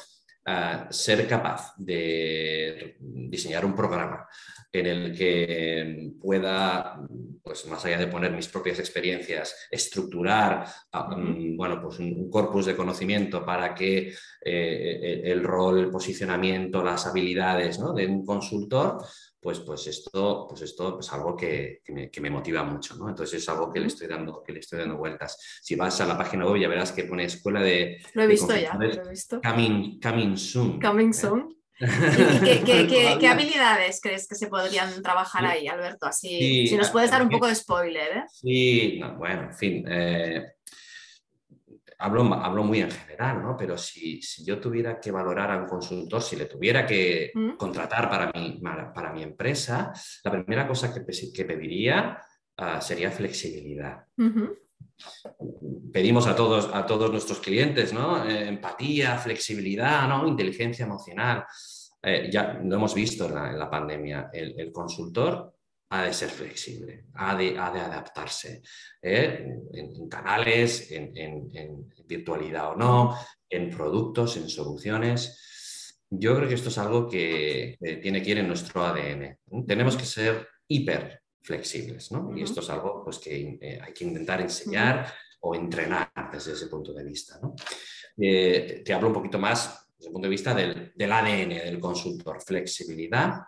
ser 0.91 1.27
capaz 1.27 1.75
de 1.79 2.97
diseñar 3.01 3.65
un 3.65 3.75
programa 3.75 4.27
en 4.71 4.87
el 4.87 5.17
que 5.17 6.13
pueda, 6.21 7.01
pues 7.43 7.65
más 7.67 7.85
allá 7.85 7.97
de 7.99 8.09
poner 8.09 8.33
mis 8.33 8.49
propias 8.49 8.79
experiencias, 8.79 9.69
estructurar 9.71 10.67
ah, 10.93 11.17
bueno, 11.57 11.81
pues 11.81 11.99
un 12.01 12.29
corpus 12.29 12.67
de 12.67 12.77
conocimiento 12.77 13.45
para 13.45 13.75
que 13.75 14.13
eh, 14.45 15.23
el 15.25 15.45
rol, 15.45 15.79
el 15.79 15.91
posicionamiento, 15.91 16.83
las 16.83 17.07
habilidades 17.07 17.79
de 17.95 18.07
un 18.07 18.27
consultor 18.27 18.99
pues, 19.45 19.61
pues 19.61 19.87
esto, 19.87 20.47
pues 20.49 20.63
esto 20.63 20.99
es 20.99 21.13
algo 21.13 21.37
que, 21.37 21.83
me, 22.19 22.31
motiva 22.31 22.63
mucho, 22.63 22.97
¿no? 22.97 23.11
Entonces 23.11 23.43
es 23.43 23.49
algo 23.51 23.71
que 23.71 23.79
le 23.79 23.89
estoy 23.89 24.07
dando, 24.07 24.43
que 24.43 24.55
le 24.55 24.61
estoy 24.61 24.79
dando 24.79 24.97
vueltas. 24.97 25.61
Si 25.61 25.77
vas 25.77 26.01
a 26.01 26.07
la 26.07 26.17
página 26.17 26.47
web 26.47 26.63
ya 26.63 26.67
verás 26.67 26.93
que 26.93 27.05
pone 27.05 27.25
escuela 27.25 27.61
de... 27.61 27.99
Lo 28.15 28.23
he 28.23 28.27
visto 28.27 28.57
ya, 28.57 28.73
lo 28.73 28.91
he 28.91 29.11
visto. 29.11 29.43
Coming, 29.43 30.01
coming 30.01 30.39
soon. 30.39 30.81
Coming 30.81 31.11
¿eh? 31.11 31.13
soon. 31.13 31.55
qué, 31.79 33.29
habilidades 33.29 34.01
crees 34.01 34.27
que 34.27 34.35
se 34.35 34.47
podrían 34.47 35.03
trabajar 35.03 35.45
ahí, 35.45 35.69
Alberto? 35.69 36.07
Así, 36.07 36.67
si 36.67 36.77
nos 36.79 36.89
puedes 36.89 37.11
dar 37.11 37.21
un 37.21 37.29
poco 37.29 37.47
de 37.47 37.55
spoiler. 37.55 38.17
¿eh? 38.17 38.25
Sí, 38.33 38.99
bueno, 39.19 39.43
en 39.43 39.55
fin. 39.55 39.85
Eh, 39.87 40.43
hablo, 41.99 42.65
muy 42.65 42.81
en 42.81 42.91
general, 42.91 43.43
¿no? 43.43 43.57
Pero 43.57 43.77
si, 43.77 44.21
yo 44.45 44.59
tuviera 44.61 45.01
que 45.01 45.11
valorar 45.11 45.51
a 45.51 45.57
un 45.59 45.67
consultor, 45.67 46.23
si 46.23 46.37
le 46.37 46.47
tuviera 46.47 46.87
que 46.87 47.31
mm. 47.35 47.57
contratar 47.57 48.09
para 48.09 48.31
mi, 48.33 48.61
para 48.61 49.13
mi 49.13 49.23
empresa, 49.23 49.93
la 50.23 50.31
primera 50.31 50.67
cosa 50.67 50.93
que, 50.93 51.05
que 51.33 51.45
pediría 51.45 52.19
ah, 52.57 52.81
sería 52.81 53.11
flexibilidad. 53.11 54.05
Pedimos 55.93 56.27
a 56.27 56.37
todos, 56.37 56.71
a 56.73 56.87
todos 56.87 57.11
nuestros 57.11 57.41
clientes, 57.41 57.93
¿no? 57.93 58.25
Eh, 58.25 58.49
empatía, 58.49 59.17
flexibilidad, 59.19 60.09
¿no? 60.09 60.27
Inteligencia 60.27 60.85
emocional. 60.85 61.45
Eh, 62.03 62.29
ya 62.31 62.61
lo 62.63 62.77
hemos 62.77 62.95
visto 62.95 63.27
en 63.27 63.59
la, 63.59 63.71
pandemia. 63.71 64.31
el 64.33 64.71
consultor 64.73 65.55
ha 65.95 66.03
de 66.05 66.13
ser 66.13 66.29
flexible, 66.29 67.05
ha 67.15 67.37
de, 67.37 67.57
adaptarse 67.57 68.63
¿eh? 69.01 69.47
en, 69.73 70.09
canales, 70.09 70.91
en, 70.91 71.89
virtualidad 72.05 72.73
o 72.73 72.77
no, 72.77 73.17
en 73.49 73.71
productos, 73.71 74.37
en 74.37 74.49
soluciones. 74.49 76.03
Yo 76.11 76.35
creo 76.35 76.49
que 76.49 76.57
esto 76.57 76.69
es 76.69 76.79
algo 76.79 77.09
que 77.09 77.77
tiene 78.03 78.23
que 78.23 78.31
ir 78.33 78.39
en 78.39 78.49
nuestro 78.49 78.85
ADN. 78.85 79.39
Tenemos 79.67 79.97
que 79.97 80.05
ser 80.05 80.49
hiper 80.67 81.23
flexibles, 81.41 82.11
¿no? 82.11 82.37
Y 82.37 82.43
esto 82.43 82.61
es 82.61 82.71
algo 82.71 83.05
pues, 83.05 83.19
que 83.19 83.59
eh, 83.61 83.79
hay 83.81 83.93
que 83.93 84.05
intentar 84.05 84.41
enseñar 84.41 85.13
o 85.41 85.55
entrenar 85.55 86.11
desde 86.33 86.53
ese 86.55 86.67
punto 86.67 86.93
de 86.93 87.05
vista. 87.05 87.39
Eh, 88.17 88.83
te 88.85 88.93
hablo 88.93 89.09
un 89.09 89.15
poquito 89.15 89.39
más 89.39 89.87
desde 89.97 90.09
el 90.09 90.13
punto 90.13 90.27
de 90.27 90.31
vista 90.31 90.55
del, 90.55 91.13
ADN 91.13 91.51
del 91.51 91.79
consultor. 91.79 92.43
Flexibilidad, 92.43 93.43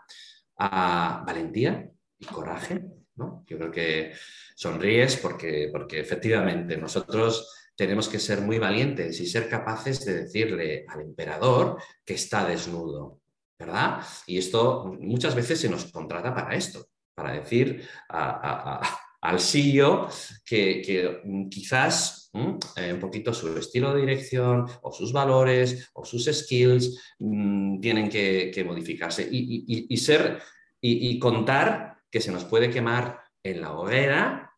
a 0.58 1.24
valentía, 1.26 1.90
y 2.18 2.26
coraje. 2.26 2.84
¿no? 3.16 3.44
Yo 3.46 3.58
creo 3.58 3.70
que 3.70 4.12
sonríes 4.54 5.16
porque, 5.16 5.70
porque 5.72 6.00
efectivamente 6.00 6.76
nosotros 6.76 7.50
tenemos 7.76 8.08
que 8.08 8.18
ser 8.18 8.40
muy 8.40 8.58
valientes 8.58 9.20
y 9.20 9.26
ser 9.26 9.48
capaces 9.48 10.04
de 10.04 10.22
decirle 10.22 10.84
al 10.88 11.02
emperador 11.02 11.78
que 12.04 12.14
está 12.14 12.46
desnudo, 12.46 13.20
¿verdad? 13.58 14.00
Y 14.26 14.38
esto 14.38 14.96
muchas 14.98 15.34
veces 15.34 15.60
se 15.60 15.68
nos 15.68 15.84
contrata 15.92 16.34
para 16.34 16.54
esto, 16.54 16.88
para 17.14 17.32
decir 17.32 17.86
al 18.08 19.40
CEO 19.40 20.08
que, 20.44 21.20
quizás 21.50 22.30
eh, 22.76 22.92
un 22.92 23.00
poquito 23.00 23.34
su 23.34 23.56
estilo 23.58 23.94
de 23.94 24.00
dirección 24.00 24.66
o 24.82 24.92
sus 24.92 25.12
valores 25.12 25.90
o 25.94 26.04
sus 26.04 26.24
skills 26.24 26.98
mm, 27.18 27.80
tienen 27.80 28.08
que, 28.08 28.64
modificarse 28.66 29.26
y, 29.30 29.96
ser 29.98 30.40
y 30.80 31.18
contar 31.18 31.95
que 32.16 32.22
se 32.22 32.32
nos 32.32 32.46
puede 32.46 32.70
quemar 32.70 33.20
en 33.42 33.60
la 33.60 33.74
hoguera 33.74 34.50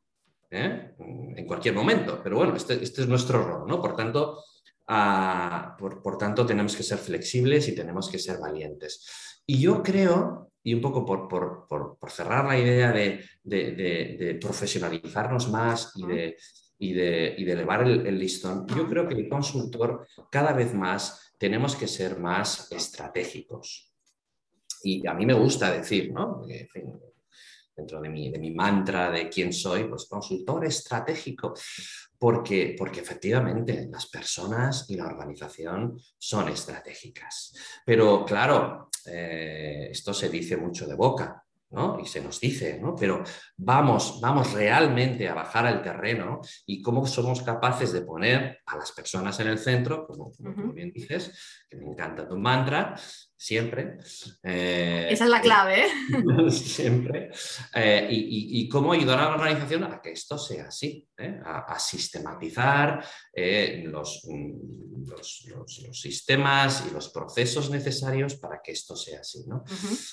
¿eh? 0.49 0.95
en 0.97 1.45
cualquier 1.45 1.75
momento. 1.75 2.21
Pero 2.23 2.37
bueno, 2.37 2.55
este, 2.55 2.75
este, 2.81 3.03
es 3.03 3.09
nuestro 3.09 3.45
rol, 3.45 3.69
¿no? 3.69 3.83
Por 3.83 3.97
tanto, 3.97 4.45
ah, 4.87 5.77
por, 5.77 6.17
tanto, 6.17 6.47
tenemos 6.47 6.77
que 6.77 6.85
ser 6.85 6.99
flexibles 6.99 7.67
y 7.67 7.75
tenemos 7.75 8.09
que 8.09 8.21
ser 8.21 8.39
valientes. 8.39 9.41
Y 9.45 9.59
yo 9.61 9.83
creo, 9.83 10.53
y 10.63 10.73
un 10.73 10.81
poco 10.81 11.05
por, 11.05 11.67
cerrar 12.09 12.45
la 12.45 12.57
idea 12.57 12.93
de, 12.93 14.39
profesionalizarnos 14.41 15.51
más 15.51 15.93
y 16.79 16.93
de, 16.93 17.35
elevar 17.35 17.83
el, 17.83 18.17
listón, 18.21 18.69
yo 18.69 18.89
creo 18.89 19.09
que 19.09 19.15
el 19.15 19.29
consultor 19.29 20.07
cada 20.31 20.53
vez 20.53 20.75
más 20.75 21.35
tenemos 21.37 21.75
que 21.75 21.89
ser 21.89 22.21
más 22.21 22.71
estratégicos. 22.71 23.93
Y 24.85 25.05
a 25.09 25.15
mí 25.15 25.27
me 25.27 25.35
gusta 25.35 25.73
decir, 25.73 26.13
¿no? 26.13 26.47
Dentro 27.79 28.01
de 28.01 28.09
mi, 28.09 28.31
de 28.31 28.39
mi 28.41 28.51
mantra 28.51 29.09
de 29.11 29.29
quién 29.29 29.53
soy, 29.53 29.85
pues 29.85 30.07
consultor 30.07 30.65
estratégico, 30.67 31.55
porque, 32.19 32.75
porque 32.77 33.01
efectivamente 33.01 33.89
las 33.91 34.07
personas 34.09 34.91
y 34.91 34.97
la 34.97 35.07
organización 35.07 35.97
son 36.19 36.49
estratégicas. 36.49 37.55
Pero 37.87 38.25
claro, 38.25 38.91
eh, 39.07 39.89
esto 39.93 40.13
se 40.13 40.29
dice 40.29 40.57
mucho 40.57 40.89
de 40.89 40.97
boca, 40.97 41.45
¿no? 41.71 42.01
Y 42.01 42.07
se 42.07 42.21
nos 42.21 42.41
dice, 42.41 42.81
¿no? 42.81 42.97
Pero 42.97 43.23
vamos, 43.57 44.19
vamos 44.21 44.53
realmente 44.53 45.29
a 45.29 45.35
bajar 45.35 45.67
al 45.67 45.81
terreno 45.81 46.41
y 46.67 46.83
cómo 46.83 47.07
somos 47.07 47.43
capaces 47.43 47.93
de 47.93 48.01
poner 48.01 48.59
a 48.67 48.77
las 48.77 48.91
personas 48.91 49.39
en 49.39 49.49
el 49.49 49.59
centro, 49.59 50.05
como, 50.05 50.33
como 50.33 50.73
bien 50.73 50.91
dices, 50.91 51.65
que 51.69 51.77
me 51.77 51.87
encanta 51.87 52.27
tu 52.27 52.39
mantra, 52.39 52.97
siempre. 53.39 53.99
Eh, 54.43 55.07
Esa 55.11 55.25
es 55.25 55.31
la 55.31 55.41
clave. 55.41 55.85
¿eh? 55.85 56.51
siempre. 56.51 57.31
Eh, 57.75 58.09
y, 58.11 58.69
cómo 58.69 58.93
ayudar 58.93 59.21
a 59.21 59.25
la 59.31 59.35
organización 59.37 59.85
a 59.85 60.03
que 60.03 60.13
esto 60.13 60.37
sea 60.37 60.67
así, 60.67 61.09
a, 61.45 61.79
sistematizar 61.79 62.99
mm, 62.99 63.89
los, 63.89 64.23
los, 64.27 66.01
sistemas 66.01 66.85
y 66.89 66.93
los 66.93 67.09
procesos 67.11 67.71
necesarios 67.71 68.35
para 68.35 68.61
que 68.63 68.73
esto 68.73 68.97
sea 68.97 69.21
así. 69.21 69.45
¿no? 69.47 69.65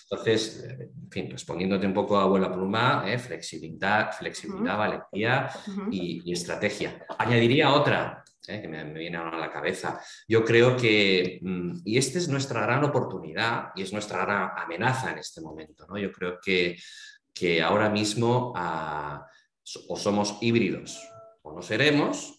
Entonces, 0.10 0.64
en 0.64 1.12
fin, 1.12 1.32
respondiéndote 1.32 1.88
un 1.88 1.94
poco 1.94 2.18
a 2.18 2.24
abuela 2.24 2.52
pluma, 2.52 3.06
flexibilidad, 3.18 4.12
flexibilidad 4.14 4.78
valentía 4.78 5.50
y, 5.92 6.22
y 6.24 6.32
estrategia. 6.32 7.06
Añadiría 7.18 7.74
otra, 7.74 8.24
¿eh? 8.50 8.62
que 8.62 8.68
me, 8.68 8.84
viene 8.94 9.18
ahora 9.18 9.38
a 9.38 9.40
la 9.40 9.52
cabeza. 9.52 10.00
Yo 10.28 10.44
creo 10.44 10.76
que, 10.76 11.40
mm, 11.42 11.82
y 11.86 11.98
esta 11.98 12.18
es 12.18 12.28
nuestra 12.28 12.62
gran 12.62 12.84
oportunidad 12.84 13.70
y 13.76 13.84
es 13.84 13.94
nuestra 13.94 14.26
gran 14.26 14.52
amenaza 14.58 15.12
en 15.12 15.20
este 15.20 15.42
momento, 15.42 15.86
¿no? 15.88 15.98
Yo 15.98 16.12
creo 16.12 16.40
que, 16.42 16.78
que 17.34 17.62
ahora 17.62 17.90
mismo 17.90 18.54
ah, 18.56 19.26
o 19.90 19.98
somos 19.98 20.38
híbridos 20.42 21.02
o 21.42 21.54
no 21.54 21.62
seremos, 21.62 22.38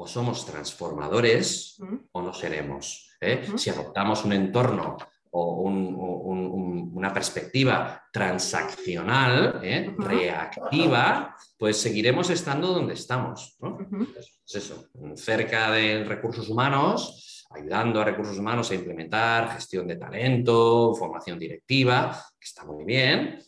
o 0.00 0.06
somos 0.06 0.46
transformadores 0.46 1.78
o 2.12 2.22
no 2.22 2.32
seremos. 2.32 3.10
¿eh? 3.20 3.46
Si 3.56 3.68
adoptamos 3.68 4.24
un 4.24 4.32
entorno 4.32 4.96
o 5.32 5.62
una 5.62 7.12
perspectiva 7.12 8.02
transaccional, 8.12 9.60
¿eh? 9.62 9.94
reactiva, 9.96 11.36
pues 11.58 11.76
seguiremos 11.76 12.30
estando 12.30 12.68
donde 12.72 12.94
estamos. 12.94 13.56
¿no? 13.60 13.78
pues 13.78 14.54
eso, 14.54 14.88
cerca 15.14 15.70
de 15.70 16.04
recursos 16.04 16.48
humanos, 16.48 17.46
ayudando 17.50 18.00
a 18.00 18.04
recursos 18.04 18.38
humanos 18.38 18.70
a 18.70 18.74
implementar 18.74 19.52
gestión 19.52 19.86
de 19.86 19.96
talento, 19.96 20.94
formación 20.94 21.38
directiva, 21.38 22.10
que 22.38 22.46
está 22.46 22.64
muy 22.64 22.84
bien, 22.84 23.38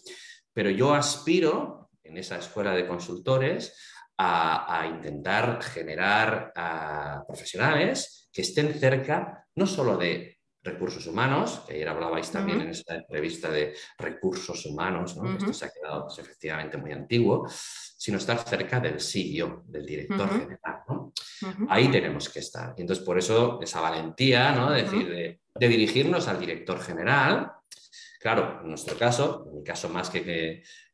pero 0.53 0.71
yo 0.71 0.95
aspiro 0.95 1.91
en 2.03 2.17
esa 2.19 2.37
escuela 2.37 2.73
de 2.73 2.87
consultores 2.87 3.75
a, 4.19 4.87
intentar 4.89 5.61
generar 5.63 6.53
profesionales 7.27 8.29
que 8.33 8.43
estén 8.43 8.73
cerca 8.75 9.47
no 9.57 9.67
solo 9.67 9.97
de 9.97 10.39
recursos 10.63 11.07
humanos, 11.07 11.63
que 11.67 11.75
ayer 11.75 11.89
hablabais 11.89 12.31
también 12.31 12.61
en 12.61 12.71
esta 12.71 12.95
entrevista 12.95 13.51
de 13.51 13.75
recursos 13.99 14.65
humanos, 14.67 15.17
¿no? 15.17 15.37
esto 15.37 15.53
se 15.53 15.67
ha 15.67 15.71
quedado 15.71 16.07
pues, 16.07 16.19
efectivamente 16.19 16.77
muy 16.77 16.93
antiguo, 16.93 17.49
sino 17.49 18.19
estar 18.19 18.39
cerca 18.39 18.79
del 18.79 19.01
CEO, 19.01 19.65
del 19.67 19.85
director 19.85 20.29
general. 20.29 20.83
¿no? 20.89 21.13
Ahí 21.69 21.89
tenemos 21.91 22.29
que 22.29 22.39
estar. 22.39 22.75
Y 22.77 22.83
entonces 22.83 23.05
por 23.05 23.19
eso 23.19 23.61
esa 23.61 23.81
valentía 23.81 24.53
¿no? 24.53 24.71
de, 24.71 24.83
decir, 24.83 25.09
de, 25.09 25.69
dirigirnos 25.69 26.29
al 26.29 26.39
director 26.39 26.81
general. 26.81 27.53
Claro, 28.21 28.61
en 28.63 28.69
nuestro 28.69 28.97
caso, 28.97 29.47
en 29.49 29.59
mi 29.59 29.65
caso 29.65 29.89
más 29.89 30.11
que, 30.11 30.23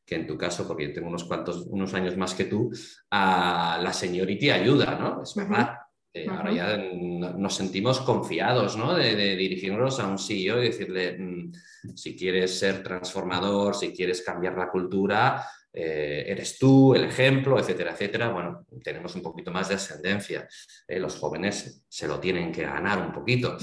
que, 0.03 0.15
en 0.15 0.25
tu 0.25 0.35
caso, 0.35 0.67
porque 0.67 0.87
yo 0.87 0.93
tengo 0.93 1.09
unos 1.09 1.25
cuantos, 1.25 1.67
unos 1.67 1.93
años 1.93 2.17
más 2.17 2.33
que 2.33 2.45
tú, 2.45 2.71
a 3.11 3.79
la 3.83 3.93
señorita 3.93 4.55
ayuda, 4.55 4.97
¿no? 4.99 5.21
Es 5.21 5.35
verdad 5.35 5.78
eh, 6.11 6.27
ahora 6.27 6.51
ya 6.51 6.77
nos 6.77 7.53
sentimos 7.53 8.01
confiados 8.01 8.75
¿no? 8.75 8.95
de, 8.95 9.35
dirigirnos 9.35 9.99
a 9.99 10.07
un 10.07 10.17
CEO 10.17 10.61
y 10.61 10.69
decirle, 10.69 11.17
mm, 11.19 11.51
si 11.95 12.15
quieres 12.15 12.57
ser 12.57 12.81
transformador, 12.81 13.75
si 13.75 13.93
quieres 13.93 14.23
cambiar 14.23 14.57
la 14.57 14.71
cultura, 14.71 15.45
eh, 15.71 16.23
eres 16.27 16.57
tú, 16.57 16.95
el 16.95 17.03
ejemplo, 17.03 17.59
etcétera, 17.59 17.91
etcétera, 17.91 18.29
bueno, 18.29 18.65
tenemos 18.83 19.13
un 19.15 19.21
poquito 19.21 19.51
más 19.51 19.69
de 19.69 19.75
ascendencia. 19.75 20.47
¿eh? 20.87 20.99
los 20.99 21.15
jóvenes 21.17 21.85
se 21.87 22.07
lo 22.07 22.19
tienen 22.19 22.51
que 22.51 22.63
ganar 22.63 22.99
un 22.99 23.13
poquito, 23.13 23.55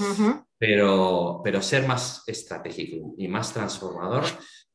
pero, 0.57 1.41
pero 1.43 1.61
ser 1.61 1.85
más 1.85 2.23
estratégico 2.27 3.13
y 3.17 3.27
más 3.27 3.53
transformador 3.53 4.23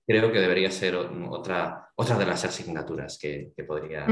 creo 0.06 0.30
que 0.30 0.40
debería 0.40 0.70
ser 0.70 0.96
otra, 0.96 1.88
otra 1.96 2.18
de 2.18 2.26
las 2.26 2.44
asignaturas 2.44 3.18
que, 3.18 3.54
podría, 3.66 4.06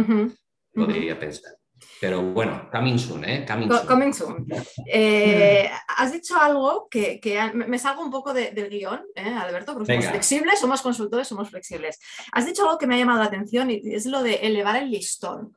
podría 0.73 1.19
pensar. 1.19 1.60
Pero 2.01 2.23
bueno, 2.23 2.69
coming 2.71 2.99
soon, 2.99 3.25
¿eh? 3.25 3.47
Coming 3.87 4.13
soon. 4.13 4.47
Eh, 4.87 5.71
has 5.97 6.13
dicho 6.13 6.37
algo 6.37 6.89
que, 6.91 7.21
me 7.55 7.79
salgo 7.79 8.03
un 8.03 8.11
poco 8.11 8.33
del 8.33 8.69
guion, 8.69 9.03
¿eh, 9.15 9.29
Alberto, 9.29 9.75
porque 9.75 9.93
somos 9.93 10.11
flexibles, 10.11 10.61
somos 10.61 10.83
consultores, 10.83 11.29
somos 11.29 11.51
flexibles. 11.51 11.99
Has 12.33 12.47
dicho 12.47 12.63
algo 12.63 12.79
que 12.79 12.87
me 12.87 12.95
ha 12.95 12.99
llamado 12.99 13.21
la 13.21 13.27
atención 13.27 13.71
y 13.71 13.81
es 13.85 14.07
lo 14.07 14.23
de 14.23 14.35
elevar 14.37 14.77
el 14.77 14.91
listón. 14.91 15.55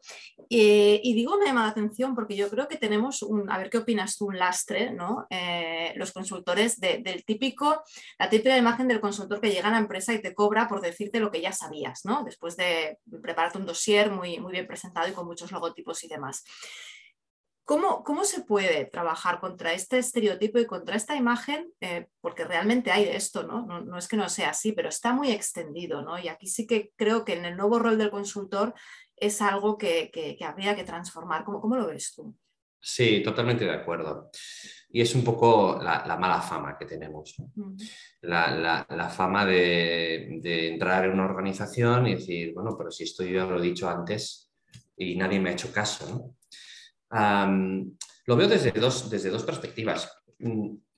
Y 0.55 1.13
digo 1.13 1.37
me 1.37 1.45
ha 1.45 1.47
llamado 1.47 1.67
la 1.67 1.71
atención 1.71 2.15
porque 2.15 2.35
yo 2.35 2.49
creo 2.49 2.67
que 2.67 2.77
tenemos 2.77 3.23
un, 3.23 3.51
a 3.51 3.57
ver 3.57 3.69
qué 3.69 3.79
opinas 3.79 4.17
tú, 4.17 4.27
un 4.27 4.37
lastre, 4.37 4.91
¿no? 4.91 5.25
Eh, 5.29 5.93
los 5.95 6.11
consultores 6.11 6.79
del 6.79 7.23
típico, 7.25 7.83
la 8.19 8.29
típica 8.29 8.57
imagen 8.57 8.87
del 8.87 8.99
consultor 8.99 9.41
que 9.41 9.51
llega 9.51 9.69
a 9.69 9.71
la 9.71 9.77
empresa 9.79 10.13
y 10.13 10.21
te 10.21 10.33
cobra 10.33 10.67
por 10.67 10.81
decirte 10.81 11.19
lo 11.19 11.31
que 11.31 11.41
ya 11.41 11.51
sabías, 11.51 12.05
¿no? 12.05 12.23
Después 12.23 12.55
de 12.57 12.99
prepararte 13.21 13.57
un 13.57 13.65
dossier 13.65 14.11
muy, 14.11 14.39
muy 14.39 14.51
bien 14.51 14.67
presentado 14.67 15.07
y 15.07 15.13
con 15.13 15.25
muchos 15.25 15.51
logotipos 15.51 16.03
y 16.03 16.07
demás. 16.07 16.43
¿Cómo, 17.65 18.03
¿Cómo, 18.03 18.25
se 18.25 18.41
puede 18.41 18.83
trabajar 18.83 19.39
contra 19.39 19.71
este 19.71 19.97
estereotipo 19.97 20.59
y 20.59 20.65
contra 20.65 20.97
esta 20.97 21.15
imagen? 21.15 21.71
Eh, 21.79 22.07
porque 22.19 22.43
realmente 22.43 22.91
hay 22.91 23.05
esto, 23.05 23.43
¿no? 23.43 23.65
¿no? 23.65 23.97
es 23.97 24.09
que 24.09 24.17
no 24.17 24.27
sea 24.27 24.49
así, 24.49 24.73
pero 24.73 24.89
está 24.89 25.13
muy 25.13 25.31
extendido, 25.31 26.01
¿no? 26.01 26.19
Y 26.19 26.27
aquí 26.27 26.47
sí 26.47 26.67
que 26.67 26.91
creo 26.97 27.23
que 27.23 27.33
en 27.33 27.45
el 27.45 27.55
nuevo 27.55 27.79
rol 27.79 27.97
del 27.97 28.11
consultor 28.11 28.73
es 29.25 29.41
algo 29.41 29.77
que, 29.77 30.37
habría 30.45 30.75
que 30.75 30.83
transformar. 30.83 31.43
¿Cómo, 31.43 31.61
¿Cómo, 31.61 31.75
lo 31.75 31.87
ves 31.87 32.13
tú? 32.15 32.35
Sí, 32.79 33.21
totalmente 33.23 33.63
de 33.63 33.71
acuerdo. 33.71 34.29
Y 34.89 35.01
es 35.01 35.15
un 35.15 35.23
poco 35.23 35.79
la, 35.81 36.17
mala 36.19 36.41
fama 36.41 36.77
que 36.77 36.85
tenemos. 36.85 37.35
la, 38.21 38.85
la, 38.89 39.09
fama 39.09 39.45
de, 39.45 40.39
de, 40.41 40.73
entrar 40.73 41.05
en 41.05 41.13
una 41.13 41.25
organización 41.25 42.07
y 42.07 42.15
decir, 42.15 42.53
bueno, 42.53 42.75
pero 42.77 42.91
si 42.91 43.03
esto 43.03 43.23
yo 43.23 43.31
ya 43.31 43.45
lo 43.45 43.59
he 43.59 43.67
dicho 43.67 43.89
antes, 43.89 44.43
y 44.97 45.15
nadie 45.15 45.39
me 45.39 45.49
ha 45.49 45.53
hecho 45.53 45.71
caso. 45.71 46.35
lo 47.09 48.35
veo 48.35 48.47
desde 48.47 48.71
dos, 48.71 49.09
desde 49.09 49.29
dos 49.29 49.43
perspectivas. 49.43 50.11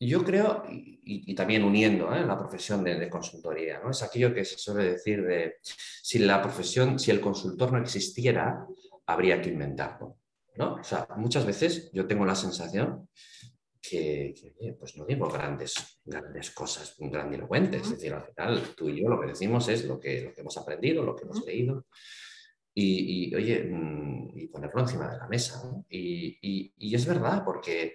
Yo 0.07 0.23
creo, 0.23 0.63
y, 0.69 1.33
también 1.35 1.63
uniendo 1.63 2.13
¿eh? 2.13 2.25
la 2.25 2.37
profesión 2.37 2.83
de, 2.83 3.09
consultoría, 3.09 3.79
¿no? 3.79 3.91
es 3.91 4.01
aquello 4.03 4.33
que 4.33 4.45
se 4.45 4.57
suele 4.57 4.91
decir 4.91 5.23
de 5.25 5.57
si 5.61 6.19
la 6.19 6.41
profesión, 6.41 6.99
si 6.99 7.11
el 7.11 7.21
consultor 7.21 7.71
no 7.71 7.79
existiera, 7.79 8.65
habría 9.05 9.41
que 9.41 9.49
inventarlo. 9.49 10.17
¿no? 10.55 10.75
O 10.75 10.83
sea, 10.83 11.07
muchas 11.17 11.45
veces 11.45 11.91
yo 11.93 12.07
tengo 12.07 12.25
la 12.25 12.35
sensación 12.35 13.09
que, 13.81 14.33
pues 14.79 14.97
no 14.97 15.05
digo 15.05 15.27
grandes, 15.29 15.99
grandes 16.03 16.51
cosas 16.51 16.95
grandilocuentes, 16.97 17.83
es 17.83 17.91
decir, 17.91 18.13
al 18.13 18.23
final 18.23 18.61
tú 18.75 18.89
y 18.89 19.01
yo 19.01 19.09
lo 19.09 19.21
que 19.21 19.27
decimos 19.27 19.67
es 19.69 19.85
lo 19.85 19.99
que, 19.99 20.21
lo 20.21 20.33
que 20.33 20.41
hemos 20.41 20.57
aprendido, 20.57 21.03
lo 21.03 21.15
que 21.15 21.25
hemos 21.25 21.45
leído 21.45 21.85
y, 22.77 23.33
oye, 23.33 23.63
mm, 23.63 24.37
y 24.37 24.47
ponerlo 24.47 24.81
encima 24.81 25.09
de 25.09 25.17
la 25.17 25.27
mesa. 25.27 25.63
Y, 25.89 26.93
es 26.93 27.05
verdad, 27.05 27.43
porque, 27.45 27.93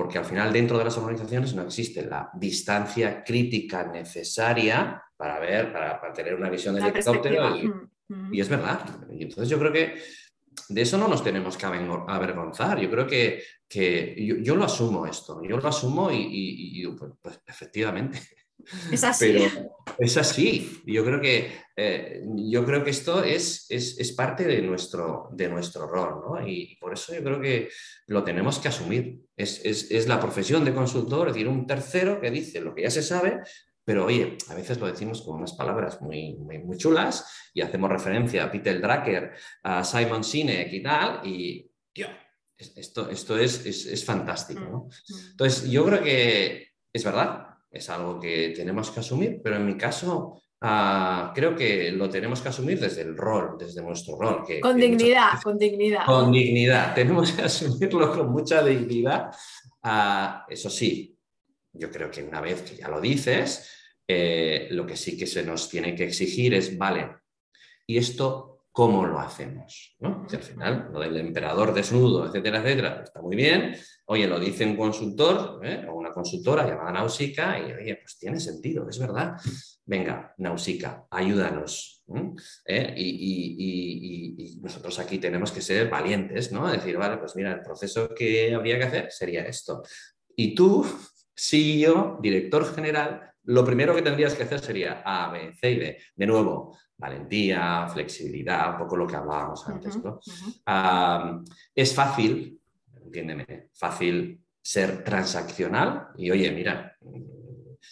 porque 0.00 0.16
al 0.16 0.24
final 0.24 0.50
dentro 0.50 0.78
de 0.78 0.84
las 0.84 0.96
organizaciones 0.96 1.54
no 1.54 1.60
existe 1.60 2.06
la 2.06 2.30
distancia 2.32 3.22
crítica 3.22 3.84
necesaria 3.84 5.02
para 5.14 5.38
ver, 5.38 5.70
para, 5.70 6.10
tener 6.14 6.34
una 6.34 6.48
visión 6.48 6.74
del 6.74 6.86
helicóptero. 6.86 7.54
Y, 8.32 8.40
es 8.40 8.48
verdad. 8.48 8.80
Y 9.12 9.24
entonces 9.24 9.50
yo 9.50 9.58
creo 9.58 9.70
que 9.70 10.00
de 10.70 10.80
eso 10.80 10.96
no 10.96 11.06
nos 11.06 11.22
tenemos 11.22 11.58
que 11.58 11.66
avergonzar. 11.66 12.80
Yo 12.80 12.90
creo 12.90 13.06
que, 13.06 13.42
que 13.68 14.40
yo, 14.42 14.56
lo 14.56 14.64
asumo 14.64 15.04
esto, 15.04 15.42
yo 15.42 15.58
lo 15.58 15.68
asumo 15.68 16.08
y, 16.10 16.82
pues, 16.98 17.12
pues, 17.20 17.42
efectivamente 17.46 18.18
es 18.90 19.04
así. 19.04 19.32
Pero 19.32 19.70
es 19.98 20.16
así. 20.16 20.82
Yo 20.86 21.04
creo 21.04 21.20
que, 21.20 21.52
eh, 21.76 22.22
yo 22.36 22.64
creo 22.64 22.84
que 22.84 22.90
esto 22.90 23.22
es, 23.22 23.66
es, 23.68 24.12
parte 24.12 24.44
de 24.44 24.62
nuestro, 24.62 25.28
de 25.32 25.48
nuestro 25.48 25.86
rol, 25.86 26.20
¿no? 26.24 26.46
Y 26.46 26.76
por 26.80 26.92
eso 26.92 27.14
yo 27.14 27.22
creo 27.22 27.40
que 27.40 27.68
lo 28.06 28.24
tenemos 28.24 28.58
que 28.58 28.68
asumir. 28.68 29.20
Es, 29.36 29.64
es, 29.64 30.06
la 30.06 30.20
profesión 30.20 30.64
de 30.64 30.74
consultor, 30.74 31.28
es 31.28 31.34
decir, 31.34 31.48
un 31.48 31.66
tercero 31.66 32.20
que 32.20 32.30
dice 32.30 32.60
lo 32.60 32.74
que 32.74 32.82
ya 32.82 32.90
se 32.90 33.02
sabe, 33.02 33.40
pero 33.84 34.06
oye, 34.06 34.36
a 34.48 34.54
veces 34.54 34.78
lo 34.78 34.86
decimos 34.86 35.22
con 35.22 35.36
unas 35.36 35.54
palabras 35.54 36.00
muy, 36.00 36.34
muy, 36.36 36.76
chulas 36.76 37.50
y 37.54 37.62
hacemos 37.62 37.90
referencia 37.90 38.44
a 38.44 38.50
Peter 38.50 38.80
Drucker, 38.80 39.32
a 39.62 39.82
Simon 39.82 40.22
Sinek 40.22 40.72
y 40.72 40.82
tal, 40.82 41.26
y 41.26 41.70
esto, 42.56 43.08
esto 43.08 43.38
es, 43.38 43.64
es, 43.64 44.04
fantástico, 44.04 44.60
¿no? 44.60 44.78
Mm, 44.78 45.14
mm. 45.14 45.30
Entonces, 45.30 45.70
yo 45.70 45.84
creo 45.86 46.02
que 46.02 46.68
es 46.92 47.04
verdad, 47.04 47.49
es 47.70 47.88
algo 47.90 48.18
que 48.18 48.52
tenemos 48.56 48.90
que 48.90 49.00
asumir, 49.00 49.40
pero 49.42 49.56
en 49.56 49.66
mi 49.66 49.76
caso 49.76 50.42
ah, 50.60 51.32
creo 51.34 51.54
que 51.54 51.92
lo 51.92 52.08
tenemos 52.10 52.40
que 52.40 52.48
asumir 52.48 52.80
desde 52.80 53.02
el 53.02 53.16
rol, 53.16 53.56
desde 53.58 53.82
nuestro 53.82 54.18
rol. 54.18 54.44
Que, 54.46 54.60
con 54.60 54.76
dignidad, 54.76 55.40
con 55.42 55.56
dignidad. 55.56 56.04
Con 56.04 56.32
dignidad, 56.32 56.94
tenemos 56.94 57.32
que 57.32 57.42
asumirlo 57.42 58.12
con 58.12 58.30
mucha 58.30 58.62
dignidad. 58.62 59.30
Ah, 59.82 60.44
eso 60.48 60.68
sí, 60.68 61.16
yo 61.72 61.90
creo 61.90 62.10
que 62.10 62.22
una 62.22 62.40
vez 62.40 62.62
que 62.62 62.76
ya 62.76 62.88
lo 62.88 63.00
dices, 63.00 63.70
eh, 64.06 64.68
lo 64.72 64.86
que 64.86 64.96
sí 64.96 65.16
que 65.16 65.26
se 65.26 65.44
nos 65.44 65.68
tiene 65.68 65.94
que 65.94 66.04
exigir 66.04 66.54
es, 66.54 66.76
vale, 66.76 67.08
¿y 67.86 67.96
esto 67.96 68.50
cómo 68.72 69.04
lo 69.06 69.18
hacemos. 69.18 69.96
¿no? 69.98 70.26
al 70.30 70.42
final, 70.42 70.90
lo 70.92 71.00
del 71.00 71.16
emperador 71.16 71.74
desnudo, 71.74 72.26
etcétera, 72.26 72.58
etcétera, 72.58 73.02
está 73.04 73.20
muy 73.20 73.36
bien. 73.36 73.76
Oye, 74.12 74.26
lo 74.26 74.40
dice 74.40 74.66
un 74.66 74.76
consultor 74.76 75.60
¿eh? 75.62 75.86
o 75.88 75.94
una 75.94 76.10
consultora 76.10 76.66
llamada 76.66 76.90
Nausica 76.90 77.56
y, 77.60 77.72
oye, 77.72 77.94
pues 78.02 78.18
tiene 78.18 78.40
sentido, 78.40 78.88
es 78.88 78.98
verdad. 78.98 79.36
Venga, 79.84 80.34
Nausica, 80.38 81.06
ayúdanos. 81.08 82.02
¿Eh? 82.66 82.92
Y, 82.96 84.58
nosotros 84.60 84.98
aquí 84.98 85.18
tenemos 85.18 85.52
que 85.52 85.60
ser 85.60 85.88
valientes, 85.88 86.50
¿no? 86.50 86.68
Decir, 86.68 86.96
vale, 86.96 87.18
pues 87.18 87.36
mira, 87.36 87.52
el 87.52 87.60
proceso 87.60 88.12
que 88.12 88.52
habría 88.52 88.78
que 88.78 88.84
hacer 88.84 89.12
sería 89.12 89.42
esto. 89.42 89.84
Y 90.34 90.56
tú, 90.56 90.84
CEO, 91.32 92.18
director 92.20 92.74
general, 92.74 93.30
lo 93.44 93.64
primero 93.64 93.94
que 93.94 94.02
tendrías 94.02 94.34
que 94.34 94.42
hacer 94.42 94.58
sería 94.58 95.02
A, 95.04 95.30
B, 95.30 95.54
C 95.54 95.70
y 95.70 95.78
D. 95.78 95.98
De 96.16 96.26
nuevo, 96.26 96.76
valentía, 96.96 97.86
flexibilidad, 97.86 98.72
un 98.72 98.78
poco 98.78 98.96
lo 98.96 99.06
que 99.06 99.14
hablábamos 99.14 99.66
antes. 99.68 99.96
¿no? 100.02 100.20
es 101.72 101.94
fácil, 101.94 102.59
entiéndeme, 103.04 103.68
fácil 103.74 104.40
ser 104.62 105.02
transaccional 105.02 106.08
y 106.16 106.30
oye, 106.30 106.50
mira, 106.52 106.96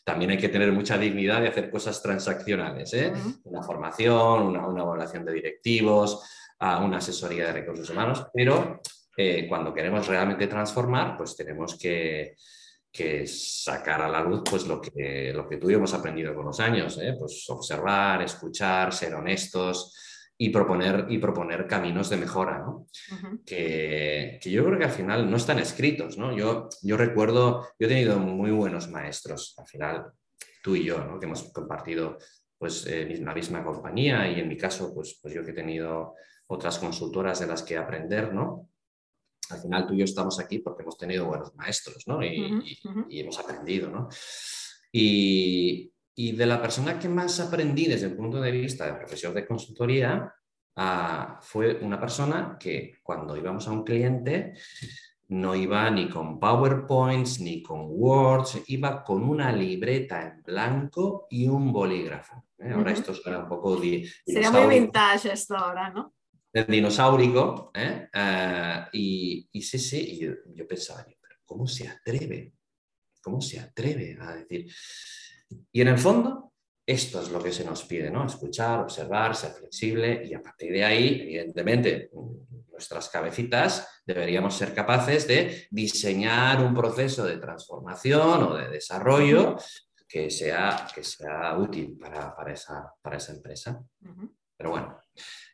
también 0.04 0.30
hay 0.32 0.38
que 0.38 0.48
tener 0.48 0.70
mucha 0.72 0.98
dignidad 0.98 1.40
de 1.40 1.48
hacer 1.48 1.70
cosas 1.70 2.02
transaccionales, 2.02 2.92
¿eh? 2.94 3.12
una 3.44 3.62
formación, 3.62 4.42
una, 4.42 4.60
evaluación 4.60 5.24
de 5.24 5.32
directivos, 5.32 6.22
una 6.60 6.98
asesoría 6.98 7.46
de 7.46 7.52
recursos 7.52 7.88
humanos, 7.90 8.26
pero 8.32 8.80
eh, 9.16 9.46
cuando 9.48 9.72
queremos 9.72 10.06
realmente 10.06 10.46
transformar, 10.46 11.16
pues 11.16 11.36
tenemos 11.36 11.76
que, 11.78 12.36
que 12.92 13.26
sacar 13.26 14.02
a 14.02 14.08
la 14.08 14.20
luz 14.20 14.42
pues, 14.48 14.66
lo, 14.66 14.80
que, 14.80 15.32
lo 15.34 15.48
que 15.48 15.56
tú 15.56 15.68
y 15.68 15.72
yo 15.72 15.78
hemos 15.78 15.94
aprendido 15.94 16.34
con 16.34 16.46
los 16.46 16.60
años, 16.60 16.98
¿eh? 16.98 17.14
pues 17.18 17.44
observar, 17.48 18.22
escuchar, 18.22 18.92
ser 18.92 19.14
honestos 19.14 19.94
y 20.40 20.50
proponer, 20.50 21.06
y 21.08 21.18
proponer 21.18 21.66
caminos 21.66 22.08
de 22.08 22.16
mejora, 22.16 22.60
¿no? 22.60 22.86
que, 23.44 24.38
que, 24.40 24.50
yo 24.50 24.64
creo 24.64 24.78
que 24.78 24.84
al 24.84 24.92
final 24.92 25.28
no 25.28 25.36
están 25.36 25.58
escritos. 25.58 26.16
¿no? 26.16 26.34
Yo, 26.36 26.68
yo 26.82 26.96
recuerdo, 26.96 27.66
yo 27.78 27.86
he 27.86 27.88
tenido 27.88 28.18
muy 28.18 28.52
buenos 28.52 28.88
maestros, 28.88 29.54
al 29.58 29.66
final 29.66 30.12
tú 30.62 30.76
y 30.76 30.84
yo, 30.84 31.04
¿no? 31.04 31.18
que 31.18 31.26
hemos 31.26 31.52
compartido 31.52 32.18
pues, 32.56 32.86
eh, 32.86 33.18
la 33.20 33.34
misma 33.34 33.64
compañía 33.64 34.30
y 34.30 34.38
en 34.38 34.48
mi 34.48 34.56
caso, 34.56 34.94
pues, 34.94 35.18
pues 35.20 35.34
yo 35.34 35.44
que 35.44 35.50
he 35.50 35.54
tenido 35.54 36.14
otras 36.46 36.78
consultoras 36.78 37.40
de 37.40 37.46
las 37.48 37.62
que 37.62 37.76
aprender, 37.76 38.32
¿no? 38.32 38.68
al 39.50 39.60
final 39.60 39.86
tú 39.86 39.94
y 39.94 39.98
yo 39.98 40.04
estamos 40.04 40.38
aquí 40.40 40.58
porque 40.58 40.82
hemos 40.82 40.98
tenido 40.98 41.26
buenos 41.26 41.54
maestros, 41.54 42.06
¿no? 42.06 42.22
Y, 42.22 42.78
hemos 43.08 43.38
aprendido, 43.38 43.90
¿no? 43.90 44.08
Y, 44.92 45.92
de 46.32 46.46
la 46.46 46.60
persona 46.60 46.98
que 46.98 47.08
más 47.08 47.38
aprendí 47.40 47.86
desde 47.86 48.06
el 48.06 48.16
punto 48.16 48.40
de 48.40 48.50
vista 48.50 48.86
de 48.86 48.94
profesión 48.94 49.34
de 49.34 49.46
consultoría 49.46 50.34
ah, 50.76 51.38
fue 51.40 51.78
una 51.80 52.00
persona 52.00 52.56
que 52.58 52.94
cuando 53.02 53.36
íbamos 53.36 53.68
a 53.68 53.72
un 53.72 53.84
cliente 53.84 54.54
no 55.28 55.54
iba 55.54 55.90
ni 55.90 56.08
con 56.08 56.40
PowerPoints 56.40 57.40
ni 57.40 57.62
con 57.62 57.86
Words, 57.90 58.62
iba 58.66 59.04
con 59.04 59.22
una 59.22 59.52
libreta 59.52 60.22
en 60.22 60.42
blanco 60.42 61.26
y 61.30 61.46
un 61.46 61.72
bolígrafo. 61.72 62.46
¿eh? 62.58 62.72
Ahora 62.72 62.92
esto 62.92 63.14
suena 63.14 63.40
un 63.40 63.48
poco... 63.48 63.78
Sería 63.80 64.50
muy 64.50 64.66
vintage 64.66 65.32
esto 65.32 65.56
ahora, 65.56 65.90
¿no? 65.90 66.14
el 66.52 66.66
dinosaurico, 66.66 67.70
¿eh? 67.74 68.08
Eh, 68.12 68.84
y, 68.92 69.62
sí, 69.62 69.78
sí, 69.78 70.18
yo, 70.54 70.66
pensaba, 70.66 71.04
pero 71.04 71.36
¿cómo 71.44 71.66
se 71.66 71.88
atreve? 71.88 72.54
¿Cómo 73.20 73.40
se 73.40 73.60
atreve 73.60 74.16
a 74.20 74.34
decir? 74.34 74.72
Y 75.72 75.80
en 75.80 75.88
el 75.88 75.98
fondo, 75.98 76.52
esto 76.86 77.20
es 77.20 77.30
lo 77.30 77.42
que 77.42 77.52
se 77.52 77.64
nos 77.64 77.84
pide, 77.84 78.10
¿no? 78.10 78.26
Escuchar, 78.26 78.80
observar, 78.80 79.36
ser 79.36 79.52
flexible 79.52 80.22
y 80.24 80.34
a 80.34 80.42
partir 80.42 80.72
de 80.72 80.84
ahí, 80.84 81.20
evidentemente, 81.22 82.10
nuestras 82.70 83.08
cabecitas 83.08 84.02
deberíamos 84.06 84.56
ser 84.56 84.72
capaces 84.72 85.26
de 85.26 85.66
diseñar 85.70 86.62
un 86.64 86.72
proceso 86.72 87.26
de 87.26 87.38
transformación 87.38 88.42
o 88.44 88.56
de 88.56 88.68
desarrollo 88.68 89.56
que 90.08 90.30
sea, 90.30 90.86
que 90.94 91.04
sea 91.04 91.58
útil 91.58 91.98
para, 91.98 92.34
esa, 92.50 92.90
para 93.02 93.18
esa 93.18 93.32
empresa. 93.32 93.84
Pero 94.58 94.70
bueno, 94.70 94.98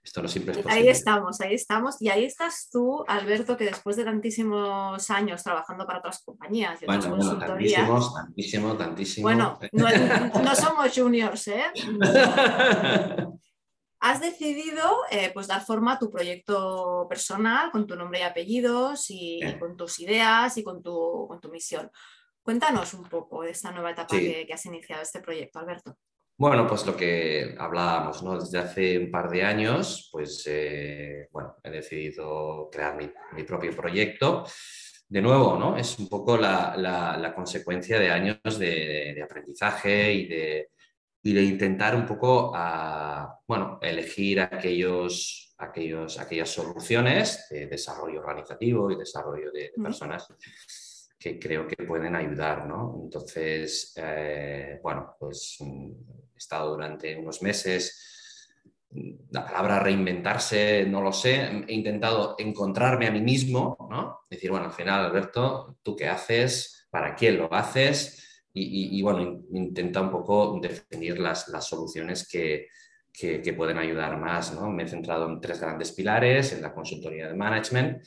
esto 0.02 0.22
no 0.22 0.28
siempre 0.28 0.52
es 0.52 0.58
posible. 0.58 0.80
Ahí 0.80 0.88
estamos, 0.88 1.40
ahí 1.42 1.54
estamos. 1.54 2.00
Y 2.00 2.08
ahí 2.08 2.24
estás 2.24 2.70
tú, 2.72 3.04
Alberto, 3.06 3.56
que 3.56 3.64
después 3.64 3.96
de 3.96 4.04
tantísimos 4.04 5.10
años 5.10 5.42
trabajando 5.42 5.86
para 5.86 5.98
otras 5.98 6.22
compañías 6.24 6.80
y 6.80 6.86
otras 6.86 7.08
bueno, 7.08 7.38
tantísimos, 7.38 8.14
tantísimo, 8.14 8.76
tantísimo. 8.76 9.24
Bueno, 9.24 9.58
no, 9.72 9.86
somos 10.56 10.90
juniors, 10.94 11.48
¿eh? 11.48 11.64
Has 14.00 14.20
decidido 14.20 14.82
eh, 15.10 15.30
pues 15.32 15.46
dar 15.46 15.64
forma 15.64 15.94
a 15.94 15.98
tu 15.98 16.10
proyecto 16.10 17.06
personal 17.08 17.70
con 17.70 17.86
tu 17.86 17.96
nombre 17.96 18.20
y 18.20 18.22
apellidos 18.22 19.06
y, 19.08 19.40
con 19.58 19.76
tus 19.78 20.00
ideas 20.00 20.58
y 20.58 20.64
con 20.64 20.82
tu, 20.82 21.26
con 21.28 21.40
tu, 21.40 21.50
misión. 21.50 21.90
Cuéntanos 22.42 22.92
un 22.92 23.04
poco 23.04 23.42
de 23.42 23.50
esta 23.52 23.70
nueva 23.70 23.92
etapa 23.92 24.16
que, 24.16 24.46
que 24.46 24.52
has 24.52 24.66
iniciado 24.66 25.02
este 25.02 25.20
proyecto, 25.20 25.58
Alberto. 25.58 25.96
Bueno, 26.36 26.66
pues 26.66 26.84
lo 26.84 26.96
que 26.96 27.54
hablábamos, 27.56 28.22
¿no? 28.24 28.36
Desde 28.40 28.58
hace 28.58 28.98
un 28.98 29.10
par 29.10 29.30
de 29.30 29.44
años, 29.44 30.08
pues, 30.10 30.42
eh, 30.48 31.28
bueno, 31.30 31.54
he 31.62 31.70
decidido 31.70 32.68
crear 32.72 32.96
mi, 32.96 33.44
propio 33.44 33.74
proyecto. 33.74 34.44
De 35.08 35.22
nuevo, 35.22 35.56
¿no? 35.56 35.76
Es 35.76 35.96
un 35.98 36.08
poco 36.08 36.36
la, 36.36 37.32
consecuencia 37.36 38.00
de 38.00 38.10
años 38.10 38.58
de, 38.58 39.22
aprendizaje 39.22 40.12
y 40.12 40.26
de, 40.26 40.70
de, 41.22 41.42
intentar 41.42 41.94
un 41.94 42.04
poco, 42.04 42.52
a, 42.54 43.38
bueno, 43.46 43.78
elegir 43.80 44.40
aquellos, 44.40 45.54
aquellos, 45.58 46.18
aquellas 46.18 46.48
soluciones 46.50 47.46
de 47.48 47.66
desarrollo 47.68 48.20
organizativo 48.20 48.90
y 48.90 48.96
desarrollo 48.96 49.52
de, 49.52 49.72
personas 49.80 50.26
que 51.16 51.38
creo 51.38 51.66
que 51.66 51.84
pueden 51.84 52.16
ayudar, 52.16 52.66
¿no? 52.66 53.00
Entonces, 53.04 53.94
eh, 53.96 54.80
bueno, 54.82 55.14
pues 55.18 55.56
mm, 55.60 55.92
he 56.34 56.38
estado 56.38 56.70
durante 56.70 57.16
unos 57.16 57.42
meses, 57.42 58.04
la 59.30 59.44
palabra 59.44 59.80
reinventarse, 59.80 60.86
no 60.86 61.00
lo 61.00 61.12
sé, 61.12 61.64
he 61.66 61.74
intentado 61.74 62.36
encontrarme 62.38 63.08
a 63.08 63.10
mí 63.10 63.20
mismo, 63.20 63.76
¿no? 63.90 64.20
Decir, 64.30 64.50
bueno, 64.50 64.66
al 64.66 64.72
final, 64.72 65.04
Alberto, 65.04 65.78
¿tú 65.82 65.96
qué 65.96 66.08
haces? 66.08 66.86
¿Para 66.90 67.14
quién 67.14 67.38
lo 67.38 67.52
haces? 67.52 68.20
Y, 68.56 69.02
bueno, 69.02 69.42
intenta 69.52 70.00
un 70.00 70.12
poco 70.12 70.60
definir 70.62 71.18
las, 71.18 71.48
las 71.48 71.66
soluciones 71.66 72.28
que, 72.28 72.68
que, 73.12 73.42
que, 73.42 73.52
pueden 73.52 73.78
ayudar 73.78 74.16
más, 74.16 74.54
¿no? 74.54 74.70
Me 74.70 74.84
he 74.84 74.88
centrado 74.88 75.28
en 75.28 75.40
tres 75.40 75.60
grandes 75.60 75.90
pilares, 75.90 76.52
en 76.52 76.62
la 76.62 76.72
consultoría 76.72 77.26
de 77.26 77.34
management, 77.34 78.04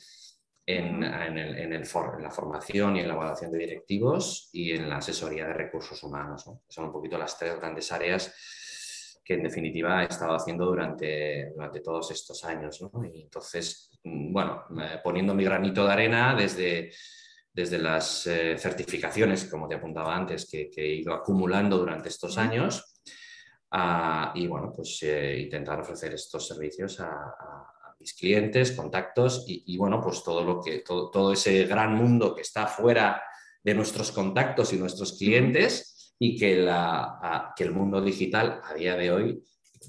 en, 0.68 1.00
la 1.00 2.30
formación 2.30 2.96
y 2.96 3.00
en 3.00 3.08
la 3.08 3.14
evaluación 3.14 3.50
de 3.50 3.58
directivos 3.58 4.50
y 4.52 4.72
en 4.72 4.88
la 4.88 4.98
asesoría 4.98 5.46
de 5.46 5.54
recursos 5.54 6.02
humanos. 6.02 6.44
Son 6.68 6.84
un 6.84 6.92
poquito 6.92 7.16
las 7.16 7.38
tres 7.38 7.56
grandes 7.56 7.90
áreas 7.90 9.20
que 9.24 9.34
en 9.34 9.44
definitiva 9.44 10.02
he 10.02 10.06
estado 10.06 10.34
haciendo 10.34 10.66
durante, 10.66 11.52
durante 11.54 11.80
todos 11.80 12.10
estos 12.10 12.44
años. 12.44 12.80
Y 13.12 13.22
entonces, 13.22 13.98
mm, 14.04 14.32
bueno, 14.32 14.64
poniendo 15.02 15.34
mi 15.34 15.44
granito 15.44 15.86
de 15.86 15.92
arena 15.92 16.34
desde, 16.34 16.92
desde 17.50 17.78
las 17.78 18.26
eh, 18.26 18.56
certificaciones, 18.58 19.46
como 19.46 19.68
te 19.68 19.76
apuntaba 19.76 20.14
antes, 20.14 20.48
que, 20.50 20.70
he 20.76 20.96
ido 20.96 21.14
acumulando 21.14 21.78
durante 21.78 22.10
estos 22.10 22.36
años. 22.36 23.00
y 24.34 24.46
bueno, 24.46 24.72
pues 24.74 25.02
eh, 25.02 25.40
intentar 25.40 25.80
ofrecer 25.80 26.14
estos 26.14 26.46
servicios 26.46 27.00
a 27.00 27.77
mis 27.98 28.14
clientes, 28.14 28.72
contactos 28.72 29.44
y, 29.46 29.76
bueno, 29.76 30.00
pues 30.00 30.22
todo, 30.22 30.44
lo 30.44 30.60
que, 30.60 30.80
todo, 30.80 31.10
todo, 31.10 31.32
ese 31.32 31.64
gran 31.64 31.94
mundo 31.94 32.34
que 32.34 32.42
está 32.42 32.66
fuera 32.66 33.22
de 33.62 33.74
nuestros 33.74 34.12
contactos 34.12 34.72
y 34.72 34.76
nuestros 34.76 35.18
clientes 35.18 36.14
y 36.18 36.38
que, 36.38 36.56
la, 36.56 37.52
que 37.56 37.64
el 37.64 37.72
mundo 37.72 38.00
digital 38.00 38.60
a 38.64 38.74
día 38.74 38.96
de 38.96 39.10
hoy 39.10 39.42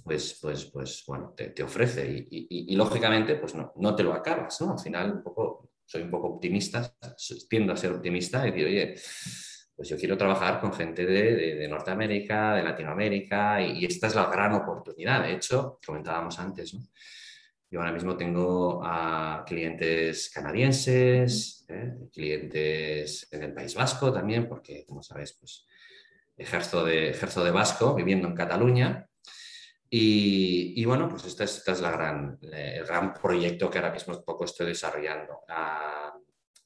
pues, 0.04 0.38
pues, 0.42 0.66
pues 0.66 1.04
bueno, 1.08 1.34
te, 1.36 1.64
ofrece 1.64 2.28
y, 2.30 2.76
lógicamente 2.76 3.36
pues 3.36 3.56
no, 3.56 3.74
no 3.78 3.96
te 3.96 4.04
lo 4.04 4.14
acabas, 4.14 4.60
¿no? 4.62 4.74
Al 4.74 4.80
final 4.80 5.12
un 5.12 5.24
poco, 5.24 5.72
soy 5.86 6.04
un 6.04 6.12
poco 6.12 6.28
optimista, 6.28 6.94
tiendo 7.50 7.74
a 7.74 7.78
ser 7.78 7.94
optimista 7.94 8.48
y 8.48 8.52
decir, 8.52 8.66
oye, 8.68 8.96
pues 9.76 9.90
yo 9.90 9.98
quiero 9.98 10.18
trabajar 10.18 10.60
con 10.60 10.74
gente 10.74 11.06
de, 11.06 11.56
de, 11.56 11.68
Norteamérica, 11.68 12.56
de 12.56 12.64
Latinoamérica 12.64 13.62
y, 13.62 13.80
y, 13.80 13.86
esta 13.86 14.08
es 14.08 14.16
la 14.16 14.26
gran 14.30 14.54
oportunidad. 14.54 15.24
De 15.24 15.34
hecho, 15.34 15.80
comentábamos 15.86 16.38
antes, 16.38 16.74
¿no? 16.74 16.82
Yo 17.72 17.80
ahora 17.80 17.92
mismo 17.92 18.18
tengo 18.18 18.82
clientes 19.46 20.32
canadienses, 20.34 21.66
¿eh? 21.68 21.94
clientes 22.12 23.28
en 23.32 23.44
el 23.44 23.54
País 23.54 23.76
Vasco 23.76 24.12
también, 24.12 24.48
porque 24.48 24.86
como 24.88 25.04
sabes, 25.04 25.34
pues 25.40 25.68
ejerzo 26.36 26.84
de, 26.84 27.12
de 27.12 27.52
vasco 27.52 27.94
viviendo 27.94 28.28
en 28.28 28.36
Cataluña. 28.36 29.06
Y, 29.92 30.86
bueno, 30.86 31.10
pues 31.10 31.26
este 31.26 31.46
es, 31.46 31.68
es 31.68 31.82
la 31.82 31.92
gran, 31.92 32.38
el 32.42 32.86
gran 32.86 33.14
proyecto 33.14 33.70
que 33.70 33.80
ahora 33.80 33.92
mismo 33.92 34.14
poco 34.24 34.46
estoy 34.46 34.68
desarrollando. 34.68 35.42
Ah, 35.48 36.14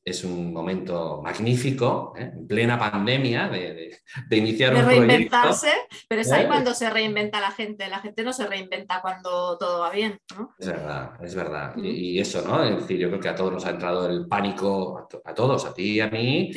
es 0.06 0.24
un 0.26 0.52
momento 0.52 1.22
magnífico, 1.24 2.14
¿eh? 2.18 2.32
en 2.34 2.46
plena 2.46 2.78
pandemia, 2.78 3.48
de, 3.48 4.02
de, 4.30 4.38
iniciar 4.38 4.74
de 4.74 4.82
reinventarse, 4.82 5.72
pero 6.10 6.22
es 6.22 6.32
ahí 6.32 6.44
¿Eh? 6.44 6.48
cuando 6.48 6.74
se 6.74 6.90
reinventa 6.90 7.40
la 7.40 7.52
gente. 7.52 7.88
La 7.88 8.00
gente 8.00 8.24
no 8.24 8.34
se 8.34 8.46
reinventa 8.46 9.02
cuando 9.02 9.58
todo 9.58 9.80
va 9.80 9.92
bien, 9.92 10.20
¿no? 10.38 10.54
Es 10.60 10.68
verdad, 10.68 11.12
es 11.24 11.36
verdad. 11.36 11.74
Y, 11.78 12.20
eso, 12.20 12.42
¿no? 12.42 12.64
Es 12.64 12.82
decir, 12.82 13.00
yo 13.00 13.08
creo 13.08 13.20
que 13.22 13.30
a 13.30 13.36
todos 13.36 13.54
nos 13.54 13.66
ha 13.66 13.72
entrado 13.72 14.08
el 14.10 14.28
pánico, 14.28 15.08
a, 15.24 15.34
todos, 15.34 15.66
a 15.66 15.74
ti 15.74 15.94
y 15.94 16.00
a 16.02 16.10
mí, 16.10 16.52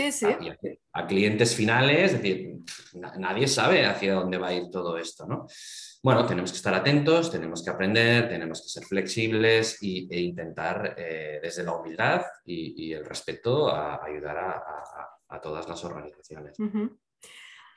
A, 0.92 1.06
clientes 1.06 1.54
finales, 1.54 2.12
es 2.12 2.22
decir, 2.22 2.56
nadie 3.18 3.46
sabe 3.46 3.86
hacia 3.86 4.14
dónde 4.14 4.38
va 4.38 4.48
a 4.48 4.54
ir 4.54 4.70
todo 4.70 4.98
esto, 4.98 5.26
¿no? 5.26 5.46
Bueno, 6.06 6.24
tenemos 6.24 6.52
que 6.52 6.58
estar 6.58 6.72
atentos, 6.72 7.32
tenemos 7.32 7.64
que 7.64 7.70
aprender, 7.70 8.28
tenemos 8.28 8.62
que 8.62 8.68
ser 8.68 8.84
flexibles 8.84 9.76
e 9.82 10.20
intentar 10.20 10.94
eh, 10.96 11.40
desde 11.42 11.64
la 11.64 11.74
humildad 11.74 12.22
y, 12.44 12.92
el 12.92 13.04
respeto 13.04 13.74
ayudar 13.74 14.36
a, 14.38 15.40
todas 15.40 15.68
las 15.68 15.84
organizaciones. 15.84 16.56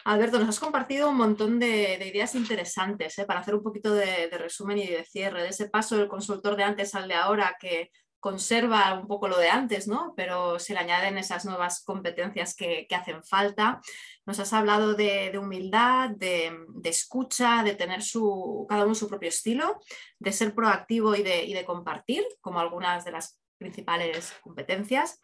Alberto, 0.05 0.37
nos 0.37 0.49
has 0.49 0.59
compartido 0.59 1.09
un 1.09 1.17
montón 1.17 1.57
de, 1.57 1.95
ideas 2.05 2.35
interesantes 2.35 3.17
¿eh? 3.17 3.25
para 3.25 3.39
hacer 3.39 3.55
un 3.55 3.63
poquito 3.63 3.95
de, 3.95 4.27
de, 4.29 4.37
resumen 4.37 4.77
y 4.77 4.85
de 4.85 5.03
cierre, 5.05 5.41
de 5.41 5.49
ese 5.49 5.67
paso 5.67 5.97
del 5.97 6.07
consultor 6.07 6.55
de 6.55 6.65
antes 6.65 6.93
al 6.93 7.07
de 7.07 7.15
ahora 7.15 7.57
que 7.59 7.89
conserva 8.19 8.93
un 8.93 9.08
poco 9.08 9.27
lo 9.27 9.38
de 9.38 9.49
antes, 9.49 9.88
¿no? 9.88 10.13
Pero 10.15 10.60
se 10.60 10.73
le 10.73 10.79
añaden 10.79 11.17
esas 11.17 11.45
nuevas 11.45 11.84
competencias 11.84 12.55
que, 12.55 12.88
hacen 12.91 13.23
falta. 13.23 13.82
Nos 14.25 14.39
has 14.39 14.53
hablado 14.53 14.93
de, 14.93 15.38
humildad, 15.38 16.10
de, 16.10 16.51
escucha, 16.84 17.63
de 17.63 17.75
tener 17.75 18.01
su, 18.01 18.65
cada 18.69 18.86
uno 18.86 18.95
su 18.95 19.08
propio 19.08 19.29
estilo, 19.29 19.79
de 20.19 20.32
ser 20.32 20.53
proactivo 20.53 21.15
y 21.15 21.23
de, 21.23 21.43
y 21.45 21.53
de 21.53 21.65
compartir, 21.65 22.23
como 22.41 22.60
algunas 22.60 23.05
de 23.05 23.12
las 23.12 23.39
principales 23.58 24.34
competencias 24.41 25.19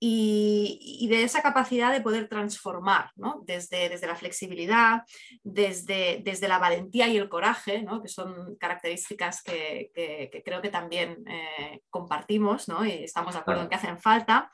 y, 0.00 1.06
de 1.08 1.22
esa 1.22 1.42
capacidad 1.42 1.92
de 1.92 2.00
poder 2.00 2.28
transformar, 2.28 3.10
desde, 3.44 3.88
desde, 3.88 4.06
la 4.06 4.16
flexibilidad, 4.16 5.02
desde, 5.42 6.20
desde, 6.22 6.48
la 6.48 6.58
valentía 6.58 7.08
y 7.08 7.16
el 7.16 7.28
coraje, 7.28 7.86
que 8.02 8.08
son 8.08 8.56
características 8.56 9.42
que, 9.42 10.42
creo 10.44 10.60
que 10.60 10.70
también 10.70 11.24
eh, 11.26 11.80
compartimos 11.90 12.66
y 12.86 13.04
estamos 13.04 13.34
de 13.34 13.40
acuerdo 13.40 13.62
en 13.62 13.68
que 13.68 13.76
hacen 13.76 13.98
falta 13.98 14.50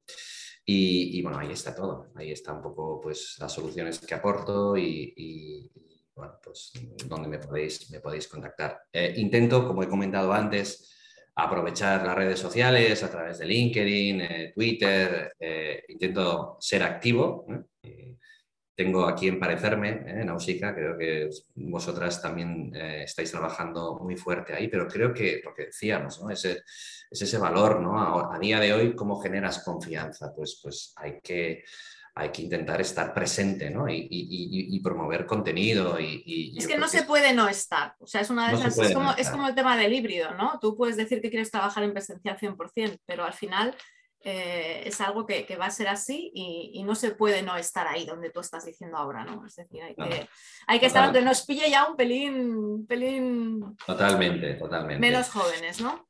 Y, 0.64 1.18
y, 1.18 1.22
bueno, 1.22 1.38
ahí 1.38 1.50
está 1.50 1.74
todo. 1.74 2.12
Ahí 2.14 2.30
está 2.30 2.52
un 2.52 2.62
poco 2.62 3.00
pues, 3.00 3.34
las 3.40 3.52
soluciones 3.52 3.98
que 3.98 4.14
aporto 4.14 4.76
y, 4.76 5.72
bueno, 6.14 6.38
pues 6.42 6.72
donde 7.06 7.28
me 7.28 7.38
podéis, 7.38 7.90
me 7.90 8.00
podéis 8.00 8.28
contactar. 8.28 8.82
Eh, 8.92 9.14
intento, 9.16 9.66
como 9.66 9.82
he 9.82 9.88
comentado 9.88 10.32
antes, 10.32 10.92
aprovechar 11.34 12.06
las 12.06 12.14
redes 12.14 12.38
sociales 12.38 13.02
a 13.02 13.10
través 13.10 13.38
de 13.38 13.46
LinkedIn, 13.46 14.20
eh, 14.20 14.52
Twitter, 14.54 15.32
eh, 15.38 15.84
intento 15.88 16.56
ser 16.60 16.82
activo. 16.82 17.46
tengo 18.76 19.06
aquí 19.06 19.28
en 19.28 19.38
parecerme, 19.38 20.02
en 20.04 20.28
Ausica, 20.28 20.74
creo 20.74 20.98
que 20.98 21.30
vosotras 21.54 22.20
también 22.20 22.74
estáis 22.74 23.30
trabajando 23.30 24.00
muy 24.00 24.16
fuerte 24.16 24.52
ahí, 24.52 24.66
pero 24.66 24.88
creo 24.88 25.14
que 25.14 25.40
lo 25.44 25.54
que 25.54 25.66
decíamos, 25.66 26.20
¿no? 26.20 26.28
es, 26.30 26.44
ese 27.08 27.38
valor, 27.38 27.80
¿no? 27.80 27.96
A, 27.96 28.34
a, 28.34 28.38
día 28.40 28.58
de 28.58 28.72
hoy, 28.72 28.96
¿cómo 28.96 29.20
generas 29.20 29.62
confianza? 29.62 30.34
Pues, 30.34 30.58
pues 30.60 30.92
hay 30.96 31.20
que 31.22 31.62
hay 32.16 32.30
que 32.30 32.42
intentar 32.42 32.80
estar 32.80 33.12
presente 33.12 33.70
¿no? 33.70 33.86
y, 33.88 34.80
promover 34.82 35.26
contenido. 35.26 35.98
Y, 35.98 36.54
es 36.56 36.66
que 36.66 36.78
no 36.78 36.86
se 36.86 37.02
puede 37.02 37.32
no 37.32 37.48
estar. 37.48 37.96
O 37.98 38.06
sea, 38.06 38.20
es 38.20 38.30
una 38.30 38.48
de 38.48 38.54
esas. 38.54 38.78
Es 38.78 38.94
como, 38.94 39.12
es 39.12 39.30
como, 39.30 39.48
el 39.48 39.54
tema 39.54 39.76
del 39.76 39.92
híbrido, 39.92 40.32
¿no? 40.34 40.58
Tú 40.60 40.76
puedes 40.76 40.96
decir 40.96 41.20
que 41.20 41.30
quieres 41.30 41.50
trabajar 41.50 41.82
en 41.82 41.92
presencial 41.92 42.38
100%, 42.38 43.00
pero 43.04 43.24
al 43.24 43.32
final 43.32 43.76
eh, 44.20 44.84
es 44.86 45.00
algo 45.00 45.26
que, 45.26 45.44
va 45.60 45.66
a 45.66 45.70
ser 45.70 45.88
así 45.88 46.30
y, 46.34 46.82
no 46.84 46.94
se 46.94 47.10
puede 47.10 47.42
no 47.42 47.56
estar 47.56 47.88
ahí 47.88 48.06
donde 48.06 48.30
tú 48.30 48.40
estás 48.40 48.64
diciendo 48.64 48.96
ahora, 48.96 49.24
¿no? 49.24 49.44
Es 49.44 49.56
decir, 49.56 49.82
hay 49.82 49.94
que, 49.96 50.28
hay 50.68 50.78
que 50.78 50.86
estar 50.86 51.06
donde 51.06 51.22
nos 51.22 51.44
pille 51.44 51.68
ya 51.68 51.86
un 51.86 51.96
pelín, 51.96 52.86
pelín. 52.86 53.76
Totalmente, 53.84 54.54
totalmente. 54.54 55.00
Menos 55.00 55.30
jóvenes, 55.30 55.80
¿no? 55.80 56.06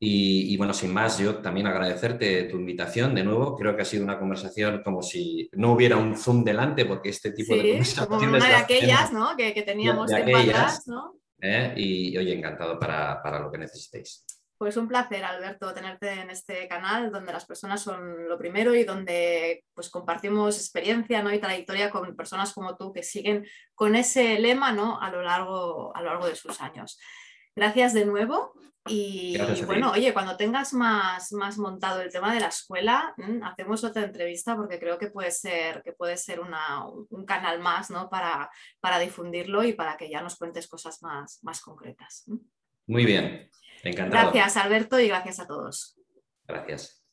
Y, 0.00 0.56
bueno, 0.56 0.72
sin 0.72 0.92
más, 0.92 1.18
yo 1.18 1.38
también 1.38 1.66
agradecerte 1.66 2.44
tu 2.44 2.56
invitación 2.56 3.16
de 3.16 3.24
nuevo. 3.24 3.56
Creo 3.56 3.74
que 3.74 3.82
ha 3.82 3.84
sido 3.84 4.04
una 4.04 4.18
conversación 4.18 4.80
como 4.84 5.02
si 5.02 5.50
no 5.54 5.72
hubiera 5.72 5.96
un 5.96 6.16
Zoom 6.16 6.44
delante, 6.44 6.84
porque 6.84 7.08
este 7.08 7.32
tipo 7.32 7.54
de 7.54 7.70
conversaciones... 7.70 8.08
Como 8.08 8.36
una 8.36 8.48
de 8.48 8.54
aquellas 8.54 9.12
¿no? 9.12 9.36
que, 9.36 9.52
que 9.52 9.62
teníamos 9.62 10.08
de, 10.08 10.18
aquellas, 10.18 10.86
¿no? 10.86 11.16
¿eh? 11.40 11.74
Y 11.76 12.16
oye, 12.16 12.32
encantado 12.32 12.78
para, 12.78 13.20
para 13.22 13.40
lo 13.40 13.50
que 13.50 13.58
necesitéis. 13.58 14.24
Pues 14.56 14.76
un 14.76 14.88
placer, 14.88 15.24
Alberto, 15.24 15.72
tenerte 15.72 16.10
en 16.12 16.30
este 16.30 16.66
canal 16.66 17.12
donde 17.12 17.32
las 17.32 17.46
personas 17.46 17.80
son 17.80 18.28
lo 18.28 18.38
primero 18.38 18.74
y 18.74 18.82
donde 18.84 19.64
pues, 19.72 19.88
compartimos 19.88 20.56
experiencia 20.56 21.22
¿no? 21.22 21.32
y 21.32 21.38
trayectoria 21.38 21.90
con 21.90 22.16
personas 22.16 22.52
como 22.52 22.76
tú 22.76 22.92
que 22.92 23.04
siguen 23.04 23.46
con 23.74 23.94
ese 23.94 24.38
lema 24.38 24.72
¿no? 24.72 25.00
a, 25.00 25.10
lo 25.10 25.22
largo, 25.22 25.94
a 25.96 26.02
lo 26.02 26.10
largo 26.10 26.26
de 26.26 26.34
sus 26.34 26.60
años. 26.60 26.98
Gracias 27.54 27.94
de 27.94 28.04
nuevo 28.04 28.52
y 28.88 29.36
bueno, 29.66 29.92
oye, 29.92 30.12
cuando 30.12 30.36
tengas 30.36 30.72
más, 30.72 31.32
más 31.32 31.58
montado 31.58 32.00
el 32.00 32.12
tema 32.12 32.32
de 32.32 32.40
la 32.40 32.48
escuela, 32.48 33.14
mm, 33.16 33.42
hacemos 33.42 33.84
otra 33.84 34.04
entrevista 34.04 34.56
porque 34.56 34.78
creo 34.78 34.98
que 34.98 35.10
puede 35.10 35.30
ser, 35.30 35.82
que 35.82 35.92
puede 35.92 36.16
ser 36.16 36.40
una, 36.40 36.86
un 36.86 37.24
canal 37.24 37.60
más 37.60 37.90
¿no? 37.90 38.08
para, 38.08 38.50
para 38.80 38.98
difundirlo 38.98 39.64
y 39.64 39.72
para 39.72 39.96
que 39.96 40.10
ya 40.10 40.22
nos 40.22 40.36
cuentes 40.36 40.68
cosas 40.68 41.02
más, 41.02 41.38
más 41.42 41.60
concretas. 41.60 42.24
Muy 42.86 43.04
bien, 43.04 43.50
encantado. 43.82 44.32
Gracias, 44.32 44.56
Alberto, 44.56 44.98
y 44.98 45.08
gracias 45.08 45.40
a 45.40 45.46
todos. 45.46 45.98
Gracias. 46.46 47.04